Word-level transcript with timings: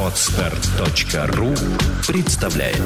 Отстар.ру 0.00 1.52
представляет 2.06 2.78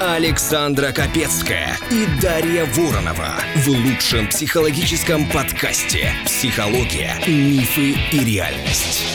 Александра 0.00 0.90
Капецкая 0.90 1.78
и 1.92 2.06
Дарья 2.20 2.64
Воронова 2.64 3.34
в 3.54 3.68
лучшем 3.68 4.26
психологическом 4.28 5.30
подкасте 5.30 6.12
«Психология, 6.24 7.14
мифы 7.28 7.92
и 8.10 8.24
реальность». 8.24 9.06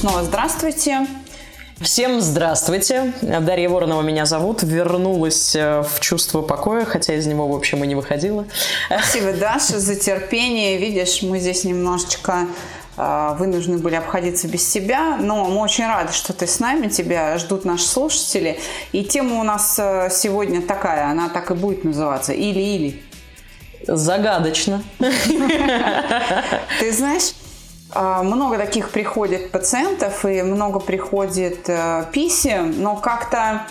Снова 0.00 0.24
здравствуйте. 0.24 1.06
Всем 1.84 2.22
здравствуйте. 2.22 3.12
Дарья 3.20 3.68
Воронова 3.68 4.00
меня 4.00 4.24
зовут. 4.24 4.62
Вернулась 4.62 5.54
э, 5.54 5.82
в 5.82 6.00
чувство 6.00 6.40
покоя, 6.40 6.86
хотя 6.86 7.14
из 7.14 7.26
него, 7.26 7.46
в 7.46 7.54
общем, 7.54 7.84
и 7.84 7.86
не 7.86 7.94
выходила. 7.94 8.46
Спасибо, 8.86 9.32
Даша, 9.38 9.78
за 9.78 9.94
терпение. 9.94 10.78
Видишь, 10.78 11.20
мы 11.20 11.38
здесь 11.38 11.64
немножечко 11.64 12.46
э, 12.96 13.36
вынуждены 13.38 13.76
были 13.76 13.96
обходиться 13.96 14.48
без 14.48 14.66
тебя, 14.66 15.18
но 15.18 15.44
мы 15.44 15.60
очень 15.60 15.84
рады, 15.86 16.14
что 16.14 16.32
ты 16.32 16.46
с 16.46 16.58
нами, 16.58 16.88
тебя 16.88 17.36
ждут 17.36 17.66
наши 17.66 17.84
слушатели. 17.84 18.58
И 18.92 19.04
тема 19.04 19.38
у 19.40 19.42
нас 19.42 19.78
э, 19.78 20.08
сегодня 20.10 20.62
такая, 20.62 21.10
она 21.10 21.28
так 21.28 21.50
и 21.50 21.54
будет 21.54 21.84
называться 21.84 22.32
«Или-или». 22.32 23.02
Загадочно. 23.86 24.82
Ты 26.80 26.92
знаешь, 26.92 27.34
много 27.94 28.58
таких 28.58 28.90
приходит 28.90 29.50
пациентов 29.50 30.24
и 30.24 30.42
много 30.42 30.80
приходит 30.80 31.68
э, 31.68 32.06
писем, 32.12 32.82
но 32.82 32.96
как-то 32.96 33.66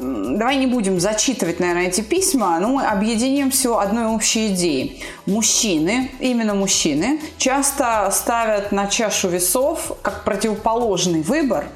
давай 0.00 0.56
не 0.56 0.66
будем 0.66 1.00
зачитывать, 1.00 1.60
наверное, 1.60 1.88
эти 1.88 2.00
письма, 2.00 2.58
но 2.60 2.68
мы 2.68 2.86
объединим 2.86 3.50
все 3.50 3.78
одной 3.78 4.06
общей 4.06 4.48
идеей. 4.48 5.02
Мужчины, 5.26 6.10
именно 6.20 6.54
мужчины, 6.54 7.20
часто 7.36 8.08
ставят 8.12 8.72
на 8.72 8.86
чашу 8.86 9.28
весов 9.28 9.92
как 10.02 10.24
противоположный 10.24 11.22
выбор 11.22 11.66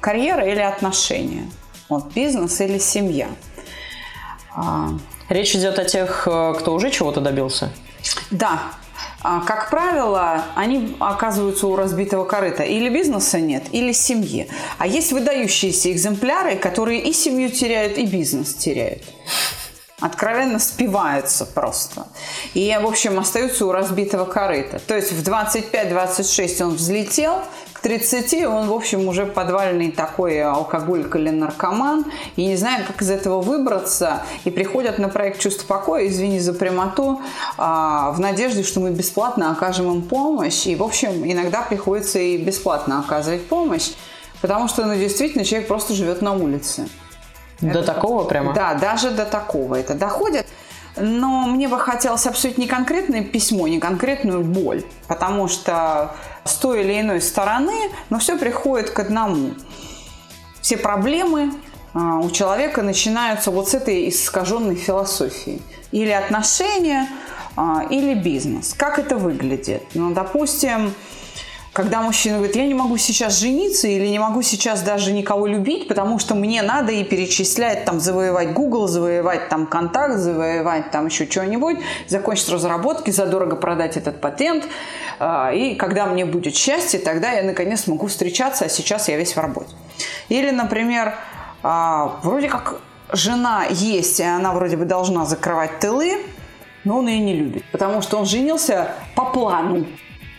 карьера 0.00 0.44
или 0.46 0.60
отношения. 0.60 1.50
Вот, 1.88 2.12
бизнес 2.12 2.60
или 2.60 2.78
семья. 2.78 3.28
А, 4.54 4.90
Речь 5.28 5.54
идет 5.54 5.78
о 5.78 5.84
тех, 5.84 6.26
э, 6.26 6.54
кто 6.58 6.74
уже 6.74 6.90
чего-то 6.90 7.20
добился? 7.20 7.72
Да, 8.30 8.62
а, 8.62 8.89
как 9.22 9.70
правило, 9.70 10.44
они 10.54 10.96
оказываются 10.98 11.66
у 11.66 11.76
разбитого 11.76 12.24
корыта. 12.24 12.62
Или 12.62 12.88
бизнеса 12.88 13.38
нет, 13.38 13.64
или 13.72 13.92
семьи. 13.92 14.48
А 14.78 14.86
есть 14.86 15.12
выдающиеся 15.12 15.92
экземпляры, 15.92 16.56
которые 16.56 17.00
и 17.02 17.12
семью 17.12 17.50
теряют, 17.50 17.98
и 17.98 18.06
бизнес 18.06 18.54
теряют. 18.54 19.02
Откровенно 20.00 20.58
спиваются 20.58 21.44
просто. 21.44 22.06
И, 22.54 22.74
в 22.80 22.86
общем, 22.86 23.18
остаются 23.18 23.66
у 23.66 23.72
разбитого 23.72 24.24
корыта. 24.24 24.78
То 24.78 24.96
есть 24.96 25.12
в 25.12 25.22
25-26 25.22 26.62
он 26.62 26.74
взлетел, 26.76 27.42
30 27.82 28.44
он, 28.44 28.68
в 28.68 28.72
общем, 28.72 29.08
уже 29.08 29.26
подвальный 29.26 29.90
такой 29.90 30.42
алкоголик 30.42 31.16
или 31.16 31.30
наркоман 31.30 32.04
и 32.36 32.46
не 32.46 32.56
знает, 32.56 32.86
как 32.86 33.02
из 33.02 33.10
этого 33.10 33.40
выбраться. 33.40 34.22
И 34.44 34.50
приходят 34.50 34.98
на 34.98 35.08
проект 35.08 35.40
«Чувство 35.40 35.66
покоя», 35.66 36.06
извини 36.06 36.40
за 36.40 36.52
прямоту, 36.52 37.20
а, 37.56 38.10
в 38.12 38.20
надежде, 38.20 38.62
что 38.62 38.80
мы 38.80 38.90
бесплатно 38.90 39.50
окажем 39.52 39.90
им 39.90 40.02
помощь. 40.02 40.66
И, 40.66 40.76
в 40.76 40.82
общем, 40.82 41.24
иногда 41.24 41.62
приходится 41.62 42.18
и 42.18 42.36
бесплатно 42.36 43.00
оказывать 43.00 43.46
помощь, 43.46 43.90
потому 44.40 44.68
что, 44.68 44.84
ну, 44.84 44.94
действительно, 44.94 45.44
человек 45.44 45.68
просто 45.68 45.94
живет 45.94 46.22
на 46.22 46.32
улице. 46.32 46.88
До 47.60 47.80
это, 47.80 47.94
такого 47.94 48.24
прямо? 48.24 48.54
Да, 48.54 48.74
даже 48.74 49.10
до 49.10 49.24
такого 49.24 49.74
это 49.74 49.94
доходит. 49.94 50.46
Но 50.96 51.46
мне 51.46 51.68
бы 51.68 51.78
хотелось 51.78 52.26
обсудить 52.26 52.58
не 52.58 52.66
конкретное 52.66 53.22
письмо, 53.22 53.68
не 53.68 53.78
конкретную 53.78 54.42
боль, 54.42 54.82
потому 55.06 55.48
что 55.48 56.14
с 56.44 56.54
той 56.56 56.82
или 56.82 57.00
иной 57.00 57.20
стороны, 57.20 57.90
но 58.10 58.18
все 58.18 58.36
приходит 58.36 58.90
к 58.90 58.98
одному. 58.98 59.54
Все 60.60 60.76
проблемы 60.76 61.52
а, 61.94 62.18
у 62.18 62.30
человека 62.30 62.82
начинаются 62.82 63.50
вот 63.50 63.68
с 63.68 63.74
этой 63.74 64.08
искаженной 64.08 64.76
философии. 64.76 65.60
Или 65.92 66.10
отношения, 66.10 67.08
а, 67.56 67.86
или 67.90 68.14
бизнес. 68.14 68.74
Как 68.74 68.98
это 68.98 69.16
выглядит? 69.16 69.82
Ну, 69.94 70.12
допустим, 70.12 70.94
когда 71.72 72.02
мужчина 72.02 72.38
говорит, 72.38 72.56
я 72.56 72.66
не 72.66 72.74
могу 72.74 72.96
сейчас 72.96 73.38
жениться 73.38 73.86
или 73.86 74.08
не 74.08 74.18
могу 74.18 74.42
сейчас 74.42 74.82
даже 74.82 75.12
никого 75.12 75.46
любить, 75.46 75.86
потому 75.86 76.18
что 76.18 76.34
мне 76.34 76.62
надо 76.62 76.90
и 76.90 77.04
перечислять, 77.04 77.84
там, 77.84 78.00
завоевать 78.00 78.52
Google, 78.52 78.88
завоевать 78.88 79.48
там 79.48 79.66
контакт, 79.66 80.16
завоевать 80.16 80.90
там 80.90 81.06
еще 81.06 81.30
что-нибудь, 81.30 81.78
закончить 82.08 82.48
разработки, 82.48 83.10
задорого 83.10 83.54
продать 83.54 83.96
этот 83.96 84.20
патент, 84.20 84.64
а, 85.20 85.52
и 85.52 85.76
когда 85.76 86.06
мне 86.06 86.24
будет 86.24 86.56
счастье, 86.56 86.98
тогда 86.98 87.30
я 87.32 87.44
наконец 87.44 87.82
смогу 87.82 88.08
встречаться, 88.08 88.64
а 88.64 88.68
сейчас 88.68 89.08
я 89.08 89.16
весь 89.16 89.36
в 89.36 89.38
работе. 89.38 89.70
Или, 90.28 90.50
например, 90.50 91.14
а, 91.62 92.18
вроде 92.24 92.48
как 92.48 92.80
жена 93.12 93.66
есть, 93.70 94.18
и 94.18 94.24
она 94.24 94.52
вроде 94.52 94.76
бы 94.76 94.86
должна 94.86 95.24
закрывать 95.24 95.78
тылы, 95.78 96.18
но 96.82 96.98
он 96.98 97.06
ее 97.06 97.20
не 97.20 97.34
любит, 97.34 97.64
потому 97.70 98.02
что 98.02 98.18
он 98.18 98.26
женился 98.26 98.92
по 99.14 99.26
плану. 99.26 99.84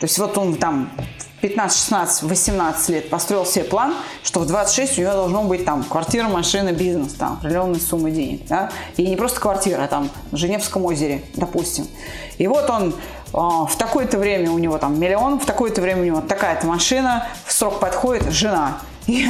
То 0.01 0.05
есть 0.05 0.17
вот 0.17 0.35
он 0.37 0.55
там 0.55 0.89
15, 1.41 1.77
16, 1.77 2.23
18 2.23 2.89
лет 2.89 3.09
построил 3.09 3.45
себе 3.45 3.65
план, 3.65 3.95
что 4.23 4.41
в 4.41 4.45
26 4.45 4.97
у 4.97 5.01
него 5.01 5.13
должно 5.13 5.43
быть 5.43 5.65
там 5.65 5.83
квартира, 5.83 6.27
машина, 6.27 6.71
бизнес, 6.71 7.13
там 7.13 7.33
определенная 7.33 7.79
сумма 7.79 8.11
денег. 8.11 8.45
Да? 8.47 8.71
И 8.97 9.07
не 9.07 9.15
просто 9.15 9.39
квартира, 9.39 9.83
а 9.83 9.87
там 9.87 10.09
в 10.31 10.37
Женевском 10.37 10.85
озере, 10.85 11.23
допустим. 11.33 11.87
И 12.37 12.47
вот 12.47 12.69
он 12.69 12.89
э, 12.89 12.93
в 13.33 13.75
такое-то 13.77 14.19
время 14.19 14.51
у 14.51 14.59
него 14.59 14.77
там 14.77 14.99
миллион, 14.99 15.39
в 15.39 15.45
такое-то 15.45 15.81
время 15.81 16.01
у 16.01 16.05
него 16.05 16.21
такая-то 16.21 16.67
машина, 16.67 17.27
в 17.45 17.51
срок 17.51 17.79
подходит 17.79 18.31
жена. 18.31 18.77
И 19.07 19.27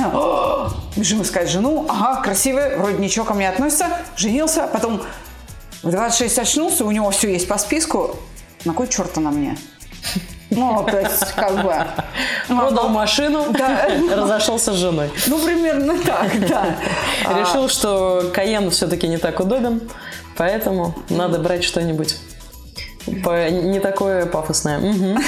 бежим 0.97 1.21
искать 1.21 1.49
жену, 1.49 1.85
ага, 1.87 2.21
красивая, 2.21 2.77
вроде 2.77 2.97
ничего 2.97 3.23
ко 3.23 3.33
мне 3.33 3.47
относится, 3.47 3.87
женился, 4.17 4.67
потом 4.71 5.01
в 5.81 5.89
26 5.89 6.39
очнулся, 6.39 6.85
у 6.85 6.91
него 6.91 7.09
все 7.11 7.31
есть 7.31 7.47
по 7.47 7.57
списку, 7.57 8.17
на 8.65 8.73
кой 8.73 8.87
черт 8.89 9.17
она 9.17 9.31
мне? 9.31 9.57
Ну, 10.51 10.85
то 10.89 10.99
есть, 10.99 11.31
как 11.33 11.63
бы... 11.63 11.73
Продал 12.47 12.89
машину, 12.89 13.45
да. 13.57 13.87
разошелся 14.13 14.73
с 14.73 14.75
женой. 14.75 15.09
Ну, 15.27 15.39
примерно 15.39 15.97
так, 15.97 16.47
да. 16.47 16.75
Решил, 17.39 17.69
что 17.69 18.29
Каен 18.33 18.69
все-таки 18.69 19.07
не 19.07 19.17
так 19.17 19.39
удобен, 19.39 19.81
поэтому 20.35 20.93
надо 21.09 21.39
брать 21.39 21.63
что-нибудь 21.63 22.17
не 23.07 23.79
такое 23.79 24.25
пафосное. 24.25 24.79
Угу. 24.79 25.17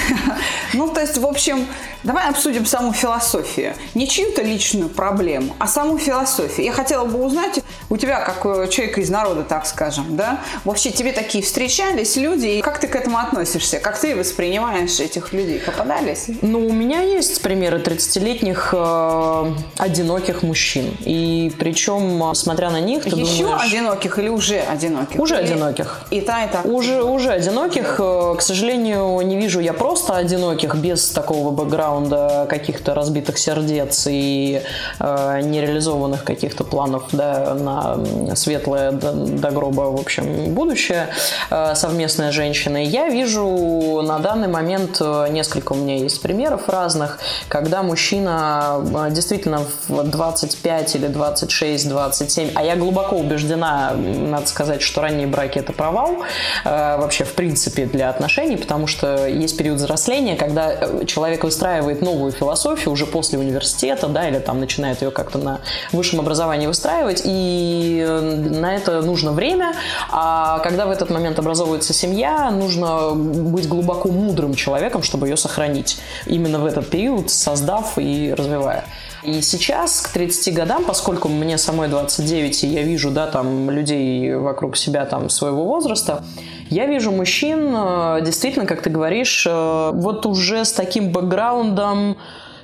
Ну, 0.74 0.88
то 0.88 1.00
есть, 1.00 1.18
в 1.18 1.26
общем, 1.26 1.66
давай 2.02 2.28
обсудим 2.28 2.66
саму 2.66 2.92
философию. 2.92 3.74
Не 3.94 4.08
чью-то 4.08 4.42
личную 4.42 4.88
проблему, 4.88 5.54
а 5.60 5.68
саму 5.68 5.98
философию. 5.98 6.66
Я 6.66 6.72
хотела 6.72 7.04
бы 7.04 7.24
узнать 7.24 7.60
у 7.90 7.96
тебя, 7.96 8.20
как 8.20 8.42
человека 8.70 9.00
из 9.00 9.08
народа, 9.08 9.44
так 9.44 9.66
скажем, 9.66 10.16
да, 10.16 10.40
вообще 10.64 10.90
тебе 10.90 11.12
такие 11.12 11.44
встречались 11.44 12.16
люди, 12.16 12.46
и 12.46 12.62
как 12.62 12.80
ты 12.80 12.88
к 12.88 12.96
этому 12.96 13.18
относишься? 13.18 13.78
Как 13.78 13.98
ты 13.98 14.16
воспринимаешь 14.16 14.98
этих 14.98 15.32
людей? 15.32 15.60
Попадались? 15.60 16.26
Ну, 16.42 16.66
у 16.66 16.72
меня 16.72 17.02
есть 17.02 17.40
примеры 17.40 17.78
30-летних 17.78 18.74
э, 18.76 19.54
одиноких 19.78 20.42
мужчин. 20.42 20.96
И 21.04 21.52
причем, 21.58 22.34
смотря 22.34 22.70
на 22.70 22.80
них, 22.80 23.04
ты 23.04 23.10
Еще 23.10 23.44
думаешь... 23.44 23.72
одиноких 23.72 24.18
или 24.18 24.28
уже 24.28 24.58
одиноких? 24.58 25.20
Уже 25.20 25.36
или... 25.36 25.52
одиноких. 25.52 26.06
И 26.10 26.20
та, 26.20 26.44
и 26.44 26.48
та. 26.50 26.62
Уже, 26.62 27.02
уже 27.02 27.30
одиноких 27.30 27.63
одиноких, 27.64 27.96
э, 27.98 28.34
к 28.38 28.42
сожалению, 28.42 29.20
не 29.22 29.36
вижу 29.36 29.60
я 29.60 29.72
просто 29.72 30.16
одиноких, 30.16 30.74
без 30.76 31.08
такого 31.10 31.50
бэкграунда 31.50 32.46
каких-то 32.48 32.94
разбитых 32.94 33.38
сердец 33.38 34.06
и 34.10 34.62
э, 35.00 35.40
нереализованных 35.42 36.24
каких-то 36.24 36.64
планов 36.64 37.04
да, 37.12 37.54
на 37.54 38.34
светлое 38.36 38.92
до, 38.92 39.12
до 39.12 39.50
гроба, 39.50 39.82
в 39.82 40.00
общем, 40.00 40.54
будущее 40.54 41.08
э, 41.50 41.74
совместная 41.74 42.32
женщина. 42.32 42.82
Я 42.82 43.08
вижу 43.08 44.02
на 44.02 44.18
данный 44.18 44.48
момент 44.48 44.98
э, 45.00 45.28
несколько 45.30 45.72
у 45.72 45.76
меня 45.76 45.96
есть 45.96 46.20
примеров 46.20 46.68
разных, 46.68 47.18
когда 47.48 47.82
мужчина 47.82 48.80
э, 49.08 49.10
действительно 49.10 49.62
в 49.88 50.02
25 50.02 50.96
или 50.96 51.06
26, 51.06 51.88
27, 51.88 52.50
а 52.54 52.62
я 52.62 52.76
глубоко 52.76 53.16
убеждена, 53.16 53.92
надо 53.94 54.46
сказать, 54.46 54.82
что 54.82 55.00
ранние 55.00 55.26
браки 55.26 55.58
это 55.58 55.72
провал, 55.72 56.24
э, 56.64 56.96
вообще 56.98 57.24
в 57.24 57.32
принципе 57.32 57.53
принципе 57.54 57.86
для 57.86 58.10
отношений, 58.10 58.56
потому 58.56 58.88
что 58.88 59.28
есть 59.28 59.56
период 59.56 59.76
взросления, 59.76 60.34
когда 60.34 60.72
э, 60.72 61.04
человек 61.06 61.44
выстраивает 61.44 62.02
новую 62.02 62.32
философию 62.32 62.92
уже 62.92 63.06
после 63.06 63.38
университета, 63.38 64.08
да, 64.08 64.28
или 64.28 64.40
там 64.40 64.58
начинает 64.58 65.02
ее 65.02 65.12
как-то 65.12 65.38
на 65.38 65.60
высшем 65.92 66.18
образовании 66.18 66.66
выстраивать, 66.66 67.22
и 67.24 68.04
э, 68.04 68.20
на 68.20 68.74
это 68.74 69.02
нужно 69.02 69.30
время, 69.30 69.72
а 70.10 70.58
когда 70.64 70.86
в 70.86 70.90
этот 70.90 71.10
момент 71.10 71.38
образовывается 71.38 71.92
семья, 71.92 72.50
нужно 72.50 73.12
быть 73.14 73.68
глубоко 73.68 74.08
мудрым 74.08 74.54
человеком, 74.56 75.04
чтобы 75.04 75.28
ее 75.28 75.36
сохранить 75.36 75.98
именно 76.26 76.58
в 76.58 76.66
этот 76.66 76.90
период, 76.90 77.30
создав 77.30 77.98
и 77.98 78.34
развивая. 78.36 78.84
И 79.24 79.40
сейчас, 79.40 80.02
к 80.02 80.10
30 80.10 80.54
годам, 80.54 80.84
поскольку 80.84 81.28
мне 81.28 81.56
самой 81.56 81.88
29, 81.88 82.64
и 82.64 82.66
я 82.66 82.82
вижу, 82.82 83.10
да, 83.10 83.26
там, 83.26 83.70
людей 83.70 84.34
вокруг 84.34 84.76
себя, 84.76 85.06
там, 85.06 85.30
своего 85.30 85.64
возраста, 85.64 86.22
я 86.68 86.84
вижу 86.84 87.10
мужчин, 87.10 87.74
э, 87.74 88.20
действительно, 88.22 88.66
как 88.66 88.82
ты 88.82 88.90
говоришь, 88.90 89.46
э, 89.48 89.90
вот 89.94 90.26
уже 90.26 90.66
с 90.66 90.72
таким 90.72 91.10
бэкграундом, 91.10 92.18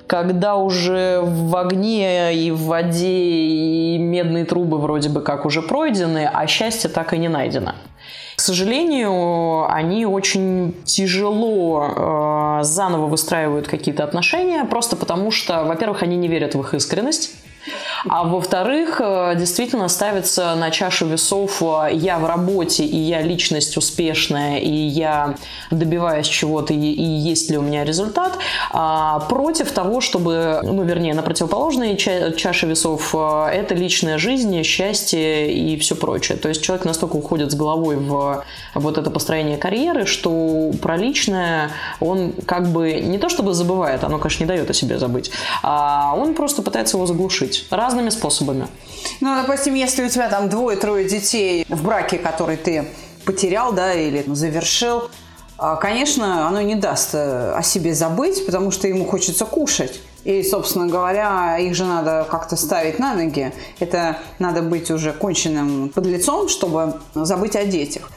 когда 0.07 0.57
уже 0.57 1.21
в 1.23 1.57
огне 1.57 2.35
и 2.35 2.51
в 2.51 2.65
воде 2.65 3.09
и 3.09 3.97
медные 3.99 4.45
трубы 4.45 4.79
вроде 4.79 5.09
бы 5.09 5.23
как 5.23 5.47
уже 5.47 5.63
пройдены, 5.63 6.29
а 6.31 6.47
счастье 6.47 6.91
так 6.91 7.15
и 7.15 7.19
не 7.19 7.29
найдено. 7.29 7.75
К 8.41 8.43
сожалению, 8.43 9.71
они 9.71 10.07
очень 10.07 10.75
тяжело 10.87 12.61
э, 12.61 12.65
заново 12.65 13.05
выстраивают 13.05 13.69
какие-то 13.69 14.03
отношения, 14.03 14.65
просто 14.65 14.97
потому 14.97 15.31
что, 15.31 15.65
во-первых, 15.65 16.03
они 16.03 16.17
не 16.17 16.27
верят 16.27 16.55
в 16.55 16.61
их 16.61 16.73
искренность. 16.73 17.35
А 18.09 18.25
во-вторых, 18.25 19.01
э, 19.01 19.35
действительно 19.37 19.89
ставится 19.89 20.55
на 20.55 20.71
чашу 20.71 21.07
весов 21.07 21.63
э, 21.63 21.91
я 21.93 22.19
в 22.19 22.27
работе, 22.27 22.85
и 22.85 22.97
я 22.97 23.21
личность 23.21 23.77
успешная, 23.77 24.59
и 24.59 24.71
я 24.71 25.35
добиваюсь 25.71 26.27
чего-то, 26.27 26.73
и, 26.73 26.79
и 26.79 27.05
есть 27.05 27.51
ли 27.51 27.59
у 27.59 27.63
меня 27.63 27.85
результат, 27.85 28.39
а 28.71 29.21
против 29.21 29.73
того, 29.73 30.01
чтобы, 30.01 30.61
ну, 30.63 30.83
вернее, 30.83 31.15
на 31.15 31.23
противоположной 31.23 31.97
ча- 31.97 32.31
весов 32.63 33.15
э, 33.15 33.47
это 33.53 33.75
личная 33.75 34.19
жизнь, 34.19 34.63
счастье 34.63 35.53
и 35.53 35.77
все 35.79 35.95
прочее. 35.95 36.39
То 36.39 36.49
есть 36.49 36.63
человек 36.63 36.85
настолько 36.85 37.17
уходит 37.17 37.53
с 37.53 37.55
головой 37.55 37.97
в 37.97 38.45
вот 38.75 38.99
это 38.99 39.11
построение 39.11 39.59
карьеры, 39.59 40.07
что 40.07 40.71
про 40.81 40.97
личное 40.97 41.71
он 42.01 42.33
как 42.47 42.69
бы 42.69 42.93
не 42.93 43.19
то 43.19 43.29
чтобы 43.29 43.53
забывает, 43.53 44.05
оно, 44.05 44.19
конечно, 44.19 44.45
не 44.45 44.49
дает 44.49 44.71
о 44.71 44.75
себе 44.75 44.99
забыть, 44.99 45.31
а 45.63 46.15
он 46.17 46.35
просто 46.35 46.63
пытается 46.63 46.97
его 46.97 47.07
заглушить 47.07 47.67
разными 47.91 48.11
способами. 48.11 48.69
Ну, 49.21 49.35
допустим, 49.35 49.75
если 49.75 50.05
у 50.05 50.09
тебя 50.09 50.29
там 50.29 50.49
двое-трое 50.49 51.09
детей 51.09 51.67
в 51.69 51.83
браке, 51.83 52.19
который 52.19 52.57
ты 52.57 52.87
потерял, 53.25 53.73
да, 53.73 53.95
или 53.95 54.25
завершил, 54.35 55.11
а, 55.59 55.77
конечно, 55.77 56.47
оно 56.47 56.63
не 56.63 56.75
даст 56.75 57.11
э, 57.15 57.53
о 57.53 57.63
себе 57.63 57.93
забыть, 57.93 58.47
потому 58.47 58.71
что 58.71 58.89
ему 58.89 59.05
хочется 59.05 59.45
кушать. 59.45 60.01
И, 60.25 60.43
собственно 60.43 60.87
говоря, 60.87 61.59
их 61.59 61.75
же 61.75 61.85
надо 61.85 62.27
как-то 62.31 62.57
ставить 62.57 62.99
на 62.99 63.15
ноги. 63.15 63.53
Это 63.79 64.19
надо 64.39 64.63
быть 64.63 64.91
уже 64.91 65.13
конченным 65.13 65.91
подлецом, 65.91 66.49
чтобы 66.49 67.01
забыть 67.15 67.57
о 67.57 67.65
детях. 67.65 68.11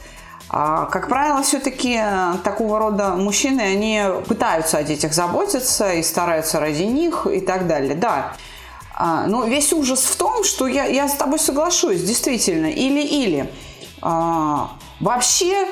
А, 0.48 0.86
как 0.86 1.08
правило, 1.08 1.42
все-таки 1.42 1.98
э, 2.00 2.34
такого 2.44 2.78
рода 2.78 3.10
мужчины, 3.10 3.60
они 3.60 4.02
пытаются 4.26 4.78
о 4.78 4.82
детях 4.82 5.12
заботиться 5.12 5.92
и 5.92 6.02
стараются 6.02 6.60
ради 6.60 6.84
них 6.84 7.26
и 7.26 7.40
так 7.40 7.66
далее. 7.66 7.94
Да, 7.94 8.32
а, 8.96 9.26
но 9.26 9.44
весь 9.44 9.72
ужас 9.72 10.04
в 10.04 10.16
том, 10.16 10.44
что 10.44 10.66
я, 10.66 10.84
я 10.84 11.08
с 11.08 11.14
тобой 11.14 11.38
соглашусь, 11.38 12.02
действительно, 12.02 12.66
или-или. 12.66 13.50
А, 14.00 14.76
вообще, 15.00 15.66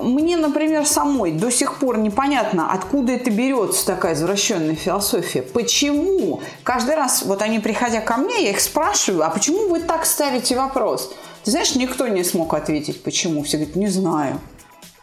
мне, 0.00 0.36
например, 0.36 0.86
самой 0.86 1.32
до 1.32 1.50
сих 1.50 1.78
пор 1.78 1.98
непонятно, 1.98 2.72
откуда 2.72 3.12
это 3.12 3.30
берется 3.30 3.84
такая 3.86 4.14
извращенная 4.14 4.74
философия. 4.74 5.42
Почему? 5.42 6.40
Каждый 6.62 6.94
раз, 6.94 7.22
вот 7.22 7.42
они 7.42 7.58
приходя 7.58 8.00
ко 8.00 8.16
мне, 8.16 8.44
я 8.44 8.50
их 8.50 8.60
спрашиваю, 8.60 9.26
а 9.26 9.30
почему 9.30 9.68
вы 9.68 9.80
так 9.80 10.06
ставите 10.06 10.56
вопрос? 10.56 11.12
Ты 11.44 11.50
знаешь, 11.50 11.74
никто 11.74 12.08
не 12.08 12.24
смог 12.24 12.54
ответить, 12.54 13.02
почему. 13.02 13.42
Все 13.42 13.58
говорят, 13.58 13.76
не 13.76 13.88
знаю. 13.88 14.40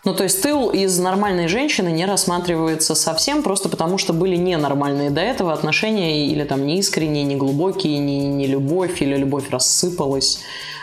Ну, 0.04 0.16
то 0.16 0.24
есть 0.24 0.42
тыл 0.42 0.70
из 0.70 0.98
нормальной 0.98 1.48
женщины 1.48 1.90
не 1.90 2.06
рассматривается 2.06 2.96
совсем, 2.96 3.44
просто 3.44 3.70
потому 3.70 4.00
что 4.00 4.14
были 4.14 4.36
ненормальные 4.36 5.12
до 5.12 5.22
этого 5.22 5.54
отношения, 5.54 6.26
или 6.26 6.44
там 6.44 6.66
неискренние, 6.66 7.24
неглубокие, 7.24 8.00
не, 8.00 8.28
не 8.28 8.48
любовь, 8.48 9.02
или 9.04 9.16
любовь 9.16 9.52
рассыпалась. 9.52 10.40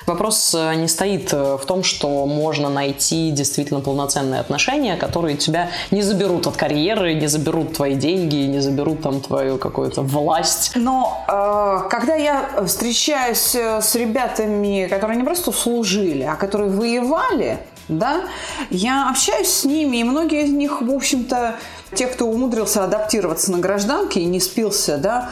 Вопрос 0.06 0.54
э, 0.54 0.74
не 0.76 0.86
стоит 0.86 1.32
э, 1.32 1.58
в 1.60 1.66
том, 1.66 1.82
что 1.82 2.24
можно 2.26 2.70
найти 2.70 3.30
действительно 3.30 3.80
полноценные 3.80 4.40
отношения, 4.40 4.96
которые 4.96 5.36
тебя 5.36 5.70
не 5.90 6.02
заберут 6.02 6.46
от 6.46 6.56
карьеры, 6.56 7.12
не 7.14 7.26
заберут 7.26 7.74
твои 7.74 7.94
деньги, 7.94 8.36
не 8.36 8.60
заберут 8.60 9.02
там 9.02 9.20
твою 9.20 9.58
какую-то 9.58 10.02
власть. 10.02 10.72
Но 10.76 11.24
э, 11.28 11.88
когда 11.90 12.14
я 12.14 12.48
встречаюсь 12.66 13.54
э, 13.54 13.82
с 13.82 13.94
ребятами, 13.96 14.86
которые 14.88 15.18
не 15.18 15.24
просто 15.24 15.52
служили, 15.52 16.22
а 16.22 16.36
которые 16.36 16.70
воевали, 16.70 17.58
да, 17.88 18.24
я 18.70 19.08
общаюсь 19.10 19.48
с 19.48 19.64
ними, 19.64 19.98
и 19.98 20.04
многие 20.04 20.44
из 20.44 20.50
них, 20.50 20.82
в 20.82 20.90
общем-то, 20.90 21.56
те, 21.94 22.06
кто 22.06 22.26
умудрился 22.26 22.84
адаптироваться 22.84 23.50
на 23.52 23.58
гражданке 23.58 24.20
и 24.20 24.24
не 24.26 24.40
спился, 24.40 24.98
да, 24.98 25.30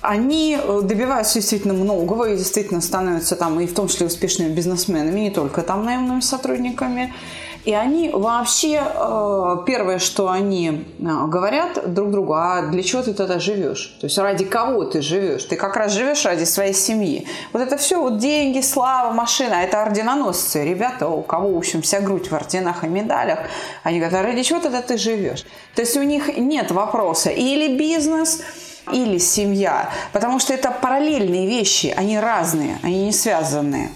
они 0.00 0.58
э, 0.60 0.80
добиваются 0.82 1.34
действительно 1.34 1.74
многого 1.74 2.30
и 2.30 2.36
действительно 2.36 2.80
становятся 2.80 3.36
там 3.36 3.60
и 3.60 3.66
в 3.66 3.74
том 3.74 3.86
числе 3.86 4.06
успешными 4.06 4.52
бизнесменами, 4.52 5.20
не 5.20 5.30
только 5.30 5.62
там 5.62 5.84
наемными 5.84 6.20
сотрудниками. 6.20 7.14
И 7.64 7.72
они 7.72 8.10
вообще, 8.10 8.82
э, 8.82 9.56
первое, 9.64 10.00
что 10.00 10.28
они 10.28 10.84
э, 10.98 11.26
говорят 11.28 11.94
друг 11.94 12.10
другу, 12.10 12.34
а 12.34 12.62
для 12.62 12.82
чего 12.82 13.02
ты 13.02 13.14
тогда 13.14 13.38
живешь? 13.38 13.96
То 14.00 14.06
есть 14.06 14.18
ради 14.18 14.44
кого 14.44 14.84
ты 14.84 15.00
живешь? 15.00 15.44
Ты 15.44 15.54
как 15.54 15.76
раз 15.76 15.92
живешь 15.92 16.24
ради 16.24 16.42
своей 16.42 16.74
семьи. 16.74 17.24
Вот 17.52 17.62
это 17.62 17.76
все, 17.76 18.00
вот 18.00 18.18
деньги, 18.18 18.60
слава, 18.60 19.12
машина, 19.12 19.54
это 19.54 19.80
орденоносцы. 19.80 20.64
Ребята, 20.64 21.06
у 21.06 21.22
кого, 21.22 21.54
в 21.54 21.56
общем, 21.56 21.82
вся 21.82 22.00
грудь 22.00 22.32
в 22.32 22.34
орденах 22.34 22.82
и 22.82 22.88
медалях, 22.88 23.38
они 23.84 24.00
говорят, 24.00 24.20
а 24.20 24.22
ради 24.24 24.42
чего 24.42 24.58
тогда 24.58 24.82
ты 24.82 24.98
живешь? 24.98 25.44
То 25.76 25.82
есть 25.82 25.96
у 25.96 26.02
них 26.02 26.36
нет 26.36 26.72
вопроса 26.72 27.30
или 27.30 27.76
бизнес, 27.78 28.42
или 28.90 29.18
семья, 29.18 29.90
потому 30.12 30.40
что 30.40 30.52
это 30.52 30.72
параллельные 30.72 31.46
вещи, 31.46 31.94
они 31.96 32.18
разные, 32.18 32.78
они 32.82 33.04
не 33.04 33.12
связанные. 33.12 33.90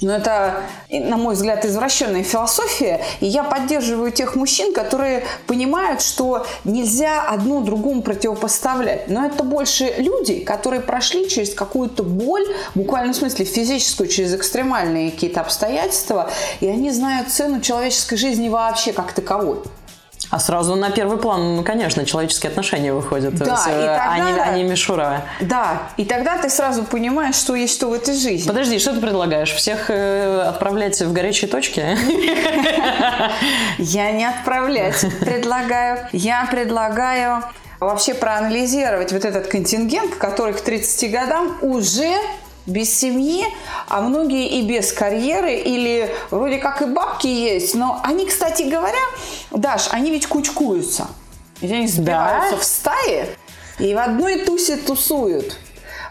Но 0.00 0.14
это, 0.14 0.62
на 0.90 1.16
мой 1.16 1.34
взгляд, 1.34 1.64
извращенная 1.64 2.22
философия. 2.22 3.02
И 3.20 3.26
я 3.26 3.44
поддерживаю 3.44 4.12
тех 4.12 4.36
мужчин, 4.36 4.72
которые 4.72 5.24
понимают, 5.46 6.02
что 6.02 6.46
нельзя 6.64 7.22
одно 7.22 7.60
другому 7.60 8.02
противопоставлять. 8.02 9.08
Но 9.08 9.26
это 9.26 9.44
больше 9.44 9.94
люди, 9.98 10.40
которые 10.40 10.80
прошли 10.80 11.28
через 11.28 11.54
какую-то 11.54 12.02
боль, 12.02 12.46
в 12.74 12.78
буквальном 12.78 13.14
смысле 13.14 13.44
физическую, 13.44 14.08
через 14.08 14.34
экстремальные 14.34 15.10
какие-то 15.10 15.40
обстоятельства, 15.40 16.30
и 16.60 16.68
они 16.68 16.90
знают 16.90 17.28
цену 17.30 17.60
человеческой 17.60 18.16
жизни 18.16 18.48
вообще 18.48 18.92
как 18.92 19.12
таковой. 19.12 19.58
А 20.34 20.40
сразу 20.40 20.74
на 20.74 20.90
первый 20.90 21.16
план, 21.16 21.54
ну, 21.54 21.62
конечно, 21.62 22.04
человеческие 22.04 22.50
отношения 22.50 22.92
выходят, 22.92 23.36
да, 23.36 23.52
есть, 23.52 23.66
и 23.68 23.70
э, 23.70 23.86
тогда, 23.86 24.10
а, 24.10 24.18
не, 24.18 24.40
а 24.40 24.56
не 24.56 24.64
мишура. 24.64 25.22
Да, 25.40 25.82
и 25.96 26.04
тогда 26.04 26.38
ты 26.38 26.50
сразу 26.50 26.82
понимаешь, 26.82 27.36
что 27.36 27.54
есть 27.54 27.74
что 27.74 27.88
в 27.88 27.92
этой 27.92 28.16
жизни. 28.16 28.48
Подожди, 28.48 28.80
что 28.80 28.94
ты 28.94 29.00
предлагаешь? 29.00 29.52
Всех 29.52 29.90
э, 29.90 30.40
отправлять 30.40 31.00
в 31.00 31.12
горячие 31.12 31.48
точки? 31.48 31.86
Я 33.78 34.10
не 34.10 34.24
отправлять 34.24 35.06
предлагаю. 35.20 36.00
Я 36.10 36.48
предлагаю 36.50 37.44
вообще 37.78 38.12
проанализировать 38.12 39.12
вот 39.12 39.24
этот 39.24 39.46
контингент, 39.46 40.16
который 40.16 40.54
к 40.54 40.60
30 40.62 41.12
годам 41.12 41.58
уже 41.60 42.12
без 42.66 42.98
семьи, 42.98 43.44
а 43.88 44.00
многие 44.00 44.48
и 44.58 44.66
без 44.66 44.92
карьеры, 44.92 45.54
или 45.54 46.10
вроде 46.30 46.58
как 46.58 46.82
и 46.82 46.86
бабки 46.86 47.26
есть, 47.26 47.74
но 47.74 48.00
они, 48.02 48.26
кстати 48.26 48.62
говоря, 48.62 49.02
Даш, 49.50 49.88
они 49.90 50.10
ведь 50.10 50.26
кучкуются. 50.26 51.06
Ведь 51.60 51.72
они 51.72 51.86
сбиваются 51.86 52.56
да? 52.56 52.56
в 52.56 52.64
стаи 52.64 53.28
и 53.78 53.94
в 53.94 53.98
одной 53.98 54.40
тусе 54.40 54.76
тусуют. 54.76 55.58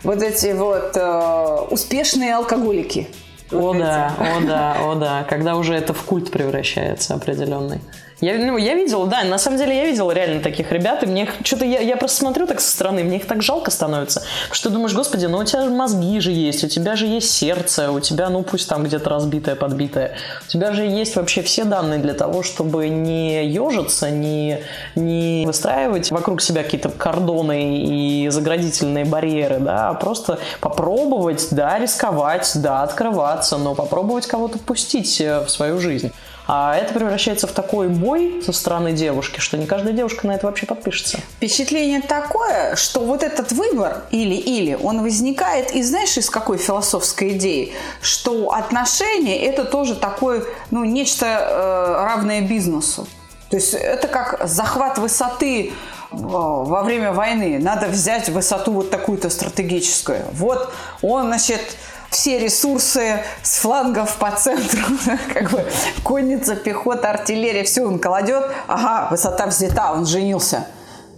Вот 0.03 0.21
эти 0.21 0.51
вот 0.51 0.91
э, 0.95 1.57
успешные 1.69 2.35
алкоголики. 2.35 3.07
О 3.51 3.73
да, 3.73 4.13
о 4.17 4.41
да, 4.41 4.75
о 4.79 4.95
да. 4.95 5.23
Когда 5.29 5.55
уже 5.55 5.75
это 5.75 5.93
в 5.93 6.03
культ 6.03 6.31
превращается 6.31 7.13
определенный. 7.13 7.79
Я, 8.23 8.37
ну, 8.37 8.55
я 8.55 8.73
видела, 8.73 9.05
да, 9.05 9.25
на 9.25 9.37
самом 9.37 9.57
деле 9.57 9.75
я 9.75 9.85
видела 9.85 10.11
реально 10.11 10.41
таких 10.41 10.71
ребят, 10.71 11.03
и 11.03 11.07
мне 11.07 11.27
что-то, 11.43 11.65
я, 11.65 11.81
я 11.81 11.97
просто 11.97 12.19
смотрю 12.19 12.47
так 12.47 12.61
со 12.61 12.71
стороны, 12.71 13.03
мне 13.03 13.17
их 13.17 13.27
так 13.27 13.41
жалко 13.41 13.69
становится, 13.69 14.23
что 14.49 14.69
думаешь, 14.69 14.93
господи, 14.93 15.25
ну 15.25 15.39
у 15.39 15.43
тебя 15.43 15.65
мозги 15.65 16.21
же 16.21 16.31
есть, 16.31 16.63
у 16.63 16.69
тебя 16.69 16.95
же 16.95 17.05
есть 17.05 17.29
сердце, 17.29 17.91
у 17.91 17.99
тебя, 17.99 18.29
ну 18.29 18.41
пусть 18.43 18.69
там 18.69 18.85
где-то 18.85 19.09
разбитое, 19.09 19.55
подбитое, 19.55 20.15
у 20.47 20.49
тебя 20.49 20.71
же 20.71 20.83
есть 20.85 21.17
вообще 21.17 21.41
все 21.41 21.65
данные 21.65 21.99
для 21.99 22.13
того, 22.13 22.43
чтобы 22.43 22.87
не 22.87 23.45
ежиться, 23.45 24.09
не, 24.09 24.59
не 24.95 25.43
выстраивать 25.45 26.09
вокруг 26.11 26.41
себя 26.41 26.63
какие-то 26.63 26.91
кордоны 26.91 27.77
и 27.79 28.29
заградительные 28.29 29.03
барьеры, 29.03 29.59
да, 29.59 29.89
а 29.89 29.93
просто 29.95 30.39
попробовать, 30.61 31.49
да, 31.51 31.77
рисковать, 31.77 32.49
да, 32.55 32.83
открываться, 32.83 33.57
но 33.57 33.75
попробовать 33.75 34.27
кого-то 34.27 34.59
пустить 34.59 35.19
э, 35.19 35.43
в 35.43 35.49
свою 35.49 35.77
жизнь. 35.77 36.13
А 36.45 36.75
это 36.75 36.93
превращается 36.93 37.47
в 37.47 37.51
такой 37.51 37.87
бой 37.87 38.41
со 38.45 38.51
стороны 38.51 38.91
девушки, 38.91 39.39
что 39.39 39.57
не 39.57 39.65
каждая 39.65 39.93
девушка 39.93 40.27
на 40.27 40.33
это 40.33 40.47
вообще 40.47 40.65
подпишется. 40.65 41.19
Впечатление 41.37 42.01
такое, 42.01 42.75
что 42.75 42.99
вот 43.01 43.23
этот 43.23 43.51
выбор 43.53 44.03
или-или, 44.11 44.77
он 44.81 45.01
возникает 45.01 45.71
из, 45.71 45.89
знаешь, 45.89 46.17
из 46.17 46.29
какой 46.29 46.57
философской 46.57 47.37
идеи? 47.37 47.73
Что 48.01 48.51
отношения– 48.51 49.45
это 49.45 49.63
тоже 49.63 49.95
такое, 49.95 50.43
ну, 50.69 50.83
нечто 50.83 51.25
э, 51.25 52.03
равное 52.03 52.41
бизнесу. 52.41 53.07
То 53.49 53.57
есть 53.57 53.73
это 53.73 54.07
как 54.07 54.41
захват 54.47 54.97
высоты 54.97 55.71
во 56.13 56.83
время 56.83 57.11
войны 57.11 57.59
надо 57.59 57.87
взять 57.87 58.29
высоту 58.29 58.71
вот 58.71 58.89
такую-то 58.89 59.29
стратегическую. 59.29 60.25
Вот 60.33 60.71
он, 61.01 61.27
значит, 61.27 61.75
все 62.13 62.39
ресурсы 62.39 63.23
с 63.41 63.57
флангов 63.57 64.15
по 64.17 64.31
центру, 64.31 64.81
как 65.33 65.51
бы 65.51 65.65
конница, 66.03 66.55
пехота, 66.55 67.09
артиллерия, 67.09 67.63
все 67.63 67.85
он 67.85 67.99
кладет. 67.99 68.45
Ага, 68.67 69.09
высота 69.11 69.47
взята, 69.47 69.91
он 69.91 70.05
женился. 70.05 70.67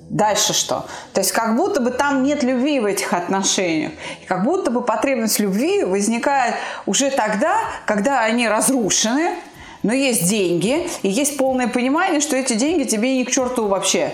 Дальше 0.09 0.53
что? 0.53 0.85
То 1.13 1.21
есть 1.21 1.31
как 1.31 1.55
будто 1.55 1.81
бы 1.81 1.89
там 1.89 2.23
нет 2.23 2.43
любви 2.43 2.79
в 2.79 2.85
этих 2.85 3.11
отношениях. 3.13 3.91
И 4.21 4.25
как 4.25 4.43
будто 4.43 4.69
бы 4.69 4.81
потребность 4.81 5.39
любви 5.39 5.83
возникает 5.83 6.55
уже 6.85 7.09
тогда, 7.09 7.57
когда 7.85 8.21
они 8.21 8.47
разрушены, 8.47 9.35
но 9.83 9.93
есть 9.93 10.29
деньги, 10.29 10.87
и 11.01 11.09
есть 11.09 11.37
полное 11.37 11.67
понимание, 11.67 12.19
что 12.19 12.35
эти 12.35 12.53
деньги 12.53 12.83
тебе 12.83 13.17
ни 13.17 13.23
к 13.23 13.31
черту 13.31 13.67
вообще. 13.67 14.13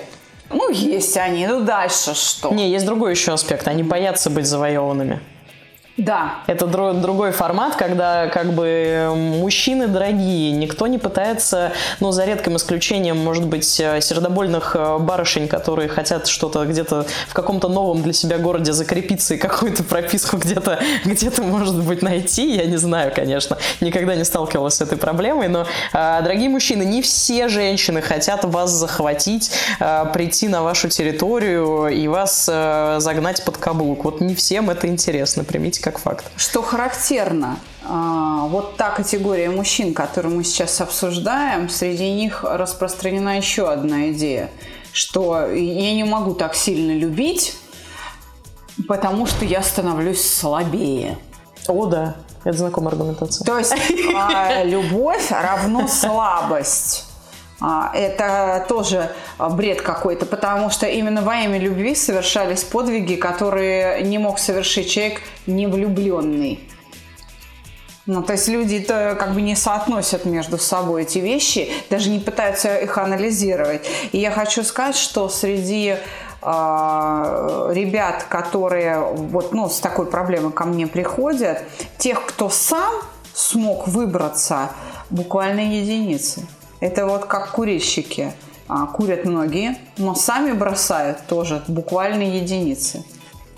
Ну, 0.50 0.69
есть 0.69 1.15
они, 1.17 1.47
ну 1.47 1.61
дальше 1.61 2.13
что? 2.13 2.51
Не, 2.51 2.69
есть 2.69 2.85
другой 2.85 3.11
еще 3.11 3.33
аспект. 3.33 3.67
Они 3.67 3.83
боятся 3.83 4.29
быть 4.29 4.45
завоеванными. 4.45 5.21
Да. 6.05 6.39
Это 6.48 6.65
дру- 6.65 7.00
другой 7.00 7.31
формат, 7.31 7.75
когда 7.75 8.27
как 8.27 8.53
бы 8.53 9.12
мужчины 9.15 9.88
дорогие, 9.88 10.51
никто 10.51 10.88
не 10.88 10.98
пытается, 10.98 11.74
ну, 12.00 12.12
за 12.12 12.25
редким 12.25 12.55
исключением, 12.55 13.17
может 13.17 13.46
быть, 13.46 13.79
э, 13.79 14.01
сердобольных 14.01 14.75
э, 14.75 14.98
барышень, 14.98 15.48
которые 15.48 15.89
хотят 15.89 16.27
что-то 16.27 16.65
где-то 16.65 17.05
в 17.27 17.34
каком-то 17.34 17.67
новом 17.67 18.01
для 18.01 18.13
себя 18.13 18.39
городе 18.39 18.74
закрепиться 18.74 19.36
и 19.36 19.38
какую-то 19.38 19.84
прописку 19.84 20.38
где-то, 20.38 20.79
где-то, 21.05 21.43
может 21.43 21.75
быть, 21.75 22.01
найти, 22.01 22.55
я 22.55 22.65
не 22.65 22.77
знаю, 22.77 23.12
конечно, 23.13 23.58
никогда 23.79 24.15
не 24.15 24.24
сталкивалась 24.24 24.75
с 24.75 24.81
этой 24.81 24.98
проблемой, 24.98 25.50
но, 25.50 25.67
э, 25.93 26.20
дорогие 26.24 26.50
мужчины, 26.50 26.84
не 26.84 27.03
все 27.03 27.48
женщины 27.48 28.01
хотят 28.01 28.43
вас 28.43 28.72
захватить, 28.72 29.51
прийти 30.13 30.48
на 30.48 30.63
вашу 30.63 30.89
территорию 30.89 31.88
и 31.88 32.08
вас 32.08 32.46
загнать 32.46 33.43
под 33.43 33.58
каблук. 33.58 34.05
Вот 34.05 34.22
не 34.22 34.36
всем 34.36 34.70
это 34.70 34.88
интересно, 34.88 35.43
примите 35.43 35.81
как 35.81 35.90
факт. 35.98 36.25
Что 36.36 36.62
характерно, 36.62 37.57
а, 37.83 38.48
вот 38.48 38.77
та 38.77 38.91
категория 38.91 39.50
мужчин, 39.50 39.93
которую 39.93 40.36
мы 40.36 40.43
сейчас 40.43 40.79
обсуждаем, 40.81 41.69
среди 41.69 42.12
них 42.12 42.43
распространена 42.43 43.38
еще 43.38 43.69
одна 43.69 44.12
идея, 44.12 44.50
что 44.93 45.48
я 45.48 45.93
не 45.93 46.03
могу 46.03 46.33
так 46.33 46.55
сильно 46.55 46.91
любить, 46.98 47.55
потому 48.88 49.25
что 49.25 49.45
я 49.45 49.63
становлюсь 49.63 50.21
слабее. 50.21 51.17
О, 51.67 51.86
да. 51.86 52.15
Это 52.43 52.57
знакомая 52.57 52.93
аргументация. 52.93 53.45
То 53.45 53.57
есть 53.60 53.74
а, 54.15 54.63
любовь 54.63 55.29
равно 55.31 55.88
слабость. 55.88 57.11
А, 57.62 57.91
это 57.94 58.65
тоже 58.68 59.12
бред 59.38 59.82
какой-то, 59.82 60.25
потому 60.25 60.72
что 60.72 60.88
именно 60.88 61.22
во 61.22 61.36
имя 61.36 61.60
любви 61.60 61.94
совершались 61.94 62.63
подвиги, 62.63 63.15
которые 63.15 64.01
не 64.01 64.18
мог 64.18 64.39
совершить 64.39 64.89
человек 64.89 65.22
не 65.46 65.68
влюбленный. 65.68 66.60
Ну, 68.08 68.24
то 68.24 68.34
есть 68.34 68.48
люди 68.48 68.77
-то 68.77 69.15
как 69.15 69.34
бы 69.34 69.41
не 69.41 69.56
соотносят 69.56 70.25
между 70.25 70.58
собой 70.58 71.03
эти 71.03 71.20
вещи, 71.20 71.70
даже 71.89 72.10
не 72.10 72.20
пытаются 72.20 72.77
их 72.77 72.98
анализировать. 72.98 73.88
И 74.12 74.18
я 74.18 74.32
хочу 74.32 74.63
сказать, 74.63 74.96
что 74.96 75.30
среди 75.30 75.89
э, 75.91 75.98
ребят, 76.41 78.25
которые 78.27 79.00
вот, 79.00 79.53
ну, 79.53 79.70
с 79.70 79.80
такой 79.80 80.08
проблемой 80.08 80.51
ко 80.51 80.65
мне 80.65 80.88
приходят, 80.88 81.63
тех, 82.00 82.25
кто 82.25 82.50
сам 82.50 82.91
смог 83.36 83.88
выбраться, 83.88 84.70
буквально 85.12 85.62
единицы. 85.62 86.48
Это 86.81 87.05
вот 87.05 87.25
как 87.25 87.51
курильщики. 87.51 88.33
А, 88.67 88.85
курят 88.85 89.25
многие, 89.25 89.77
но 89.97 90.15
сами 90.15 90.53
бросают 90.53 91.25
тоже 91.27 91.61
буквально 91.67 92.23
единицы. 92.23 93.03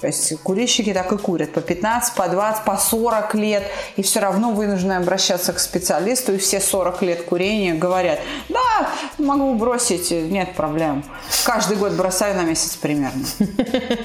То 0.02 0.08
есть 0.08 0.38
курильщики 0.42 0.92
так 0.92 1.14
и 1.14 1.18
курят 1.18 1.54
по 1.54 1.62
15, 1.62 2.16
по 2.16 2.28
20, 2.28 2.66
по 2.66 2.76
40 2.76 3.36
лет, 3.36 3.64
и 3.96 4.02
все 4.02 4.20
равно 4.20 4.52
вынуждены 4.52 4.94
обращаться 4.94 5.54
к 5.54 5.60
специалисту, 5.60 6.34
и 6.34 6.38
все 6.40 6.60
40 6.60 7.02
лет 7.04 7.24
курения 7.24 7.74
говорят, 7.74 8.20
да, 8.50 8.90
могу 9.18 9.54
бросить, 9.54 10.12
нет 10.12 10.56
проблем. 10.56 11.06
Каждый 11.46 11.78
год 11.78 11.94
бросаю 11.94 12.36
на 12.36 12.42
месяц 12.42 12.76
примерно. 12.76 13.24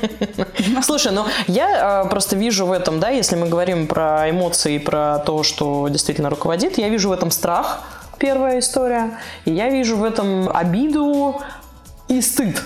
Слушай, 0.82 1.10
ну 1.10 1.24
я 1.48 2.04
э, 2.04 2.08
просто 2.08 2.36
вижу 2.36 2.66
в 2.66 2.70
этом, 2.70 3.00
да, 3.00 3.08
если 3.08 3.34
мы 3.34 3.48
говорим 3.48 3.88
про 3.88 4.30
эмоции 4.30 4.78
про 4.78 5.18
то, 5.18 5.42
что 5.42 5.88
действительно 5.88 6.30
руководит, 6.30 6.78
я 6.78 6.88
вижу 6.90 7.08
в 7.08 7.12
этом 7.12 7.32
страх, 7.32 7.82
первая 8.18 8.58
история. 8.58 9.18
И 9.44 9.52
я 9.52 9.70
вижу 9.70 9.96
в 9.96 10.04
этом 10.04 10.48
обиду 10.48 11.40
и 12.08 12.20
стыд. 12.20 12.62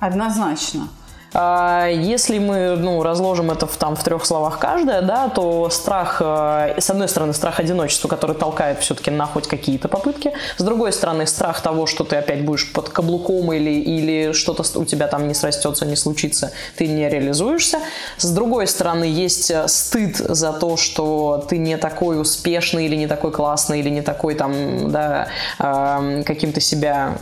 Однозначно. 0.00 0.88
А, 1.34 1.88
если 1.88 2.38
мы 2.38 2.76
ну, 2.76 3.02
разложим 3.02 3.50
это 3.50 3.66
в, 3.66 3.76
там, 3.76 3.96
в 3.96 4.02
трех 4.02 4.24
словах 4.24 4.58
каждое, 4.58 5.02
да, 5.02 5.28
то 5.28 5.70
страх, 5.70 6.20
э, 6.20 6.74
с 6.78 6.90
одной 6.90 7.08
стороны, 7.08 7.32
страх 7.32 7.60
одиночества, 7.60 8.08
который 8.08 8.36
толкает 8.36 8.80
все-таки 8.80 9.10
на 9.10 9.26
хоть 9.26 9.46
какие-то 9.48 9.88
попытки, 9.88 10.32
с 10.56 10.62
другой 10.62 10.92
стороны, 10.92 11.26
страх 11.26 11.60
того, 11.60 11.86
что 11.86 12.04
ты 12.04 12.16
опять 12.16 12.44
будешь 12.44 12.72
под 12.72 12.90
каблуком 12.90 13.52
или, 13.52 13.70
или 13.70 14.32
что-то 14.32 14.62
у 14.78 14.84
тебя 14.84 15.08
там 15.08 15.26
не 15.28 15.34
срастется, 15.34 15.86
не 15.86 15.96
случится, 15.96 16.52
ты 16.76 16.86
не 16.86 17.08
реализуешься. 17.08 17.78
С 18.18 18.30
другой 18.30 18.66
стороны, 18.66 19.04
есть 19.04 19.50
э, 19.50 19.68
стыд 19.68 20.16
за 20.16 20.52
то, 20.52 20.76
что 20.76 21.44
ты 21.48 21.58
не 21.58 21.76
такой 21.78 22.20
успешный 22.20 22.86
или 22.86 22.96
не 22.96 23.06
такой 23.06 23.32
классный, 23.32 23.80
или 23.80 23.88
не 23.88 24.02
такой 24.02 24.34
там, 24.34 24.92
да, 24.92 25.28
э, 25.58 26.22
каким 26.26 26.52
то 26.52 26.60
себя 26.60 27.14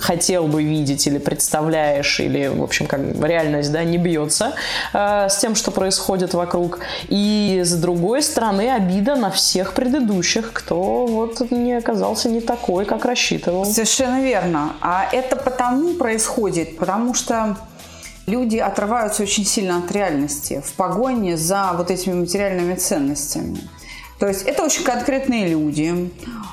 хотел 0.00 0.46
бы 0.46 0.62
видеть 0.62 1.06
или 1.06 1.18
представляешь, 1.18 2.20
или, 2.20 2.48
в 2.48 2.62
общем, 2.62 2.86
как 2.86 3.00
реальность, 3.36 3.72
да, 3.72 3.84
не 3.84 3.98
бьется 3.98 4.54
э, 4.92 5.28
с 5.28 5.36
тем, 5.38 5.54
что 5.54 5.70
происходит 5.70 6.34
вокруг. 6.34 6.78
И 7.08 7.62
с 7.64 7.74
другой 7.74 8.22
стороны, 8.22 8.70
обида 8.70 9.16
на 9.16 9.30
всех 9.30 9.72
предыдущих, 9.72 10.52
кто 10.52 11.06
вот 11.06 11.50
не 11.50 11.74
оказался 11.74 12.28
не 12.28 12.40
такой, 12.40 12.84
как 12.84 13.04
рассчитывал. 13.04 13.64
Совершенно 13.64 14.20
верно. 14.20 14.74
А 14.80 15.06
это 15.12 15.36
потому 15.36 15.94
происходит, 15.94 16.78
потому 16.78 17.14
что 17.14 17.56
люди 18.26 18.58
отрываются 18.58 19.22
очень 19.22 19.44
сильно 19.44 19.78
от 19.78 19.92
реальности 19.92 20.62
в 20.64 20.72
погоне 20.72 21.36
за 21.36 21.72
вот 21.74 21.90
этими 21.90 22.14
материальными 22.14 22.74
ценностями. 22.74 23.58
То 24.18 24.28
есть 24.28 24.42
это 24.42 24.64
очень 24.64 24.82
конкретные 24.82 25.46
люди, 25.46 26.10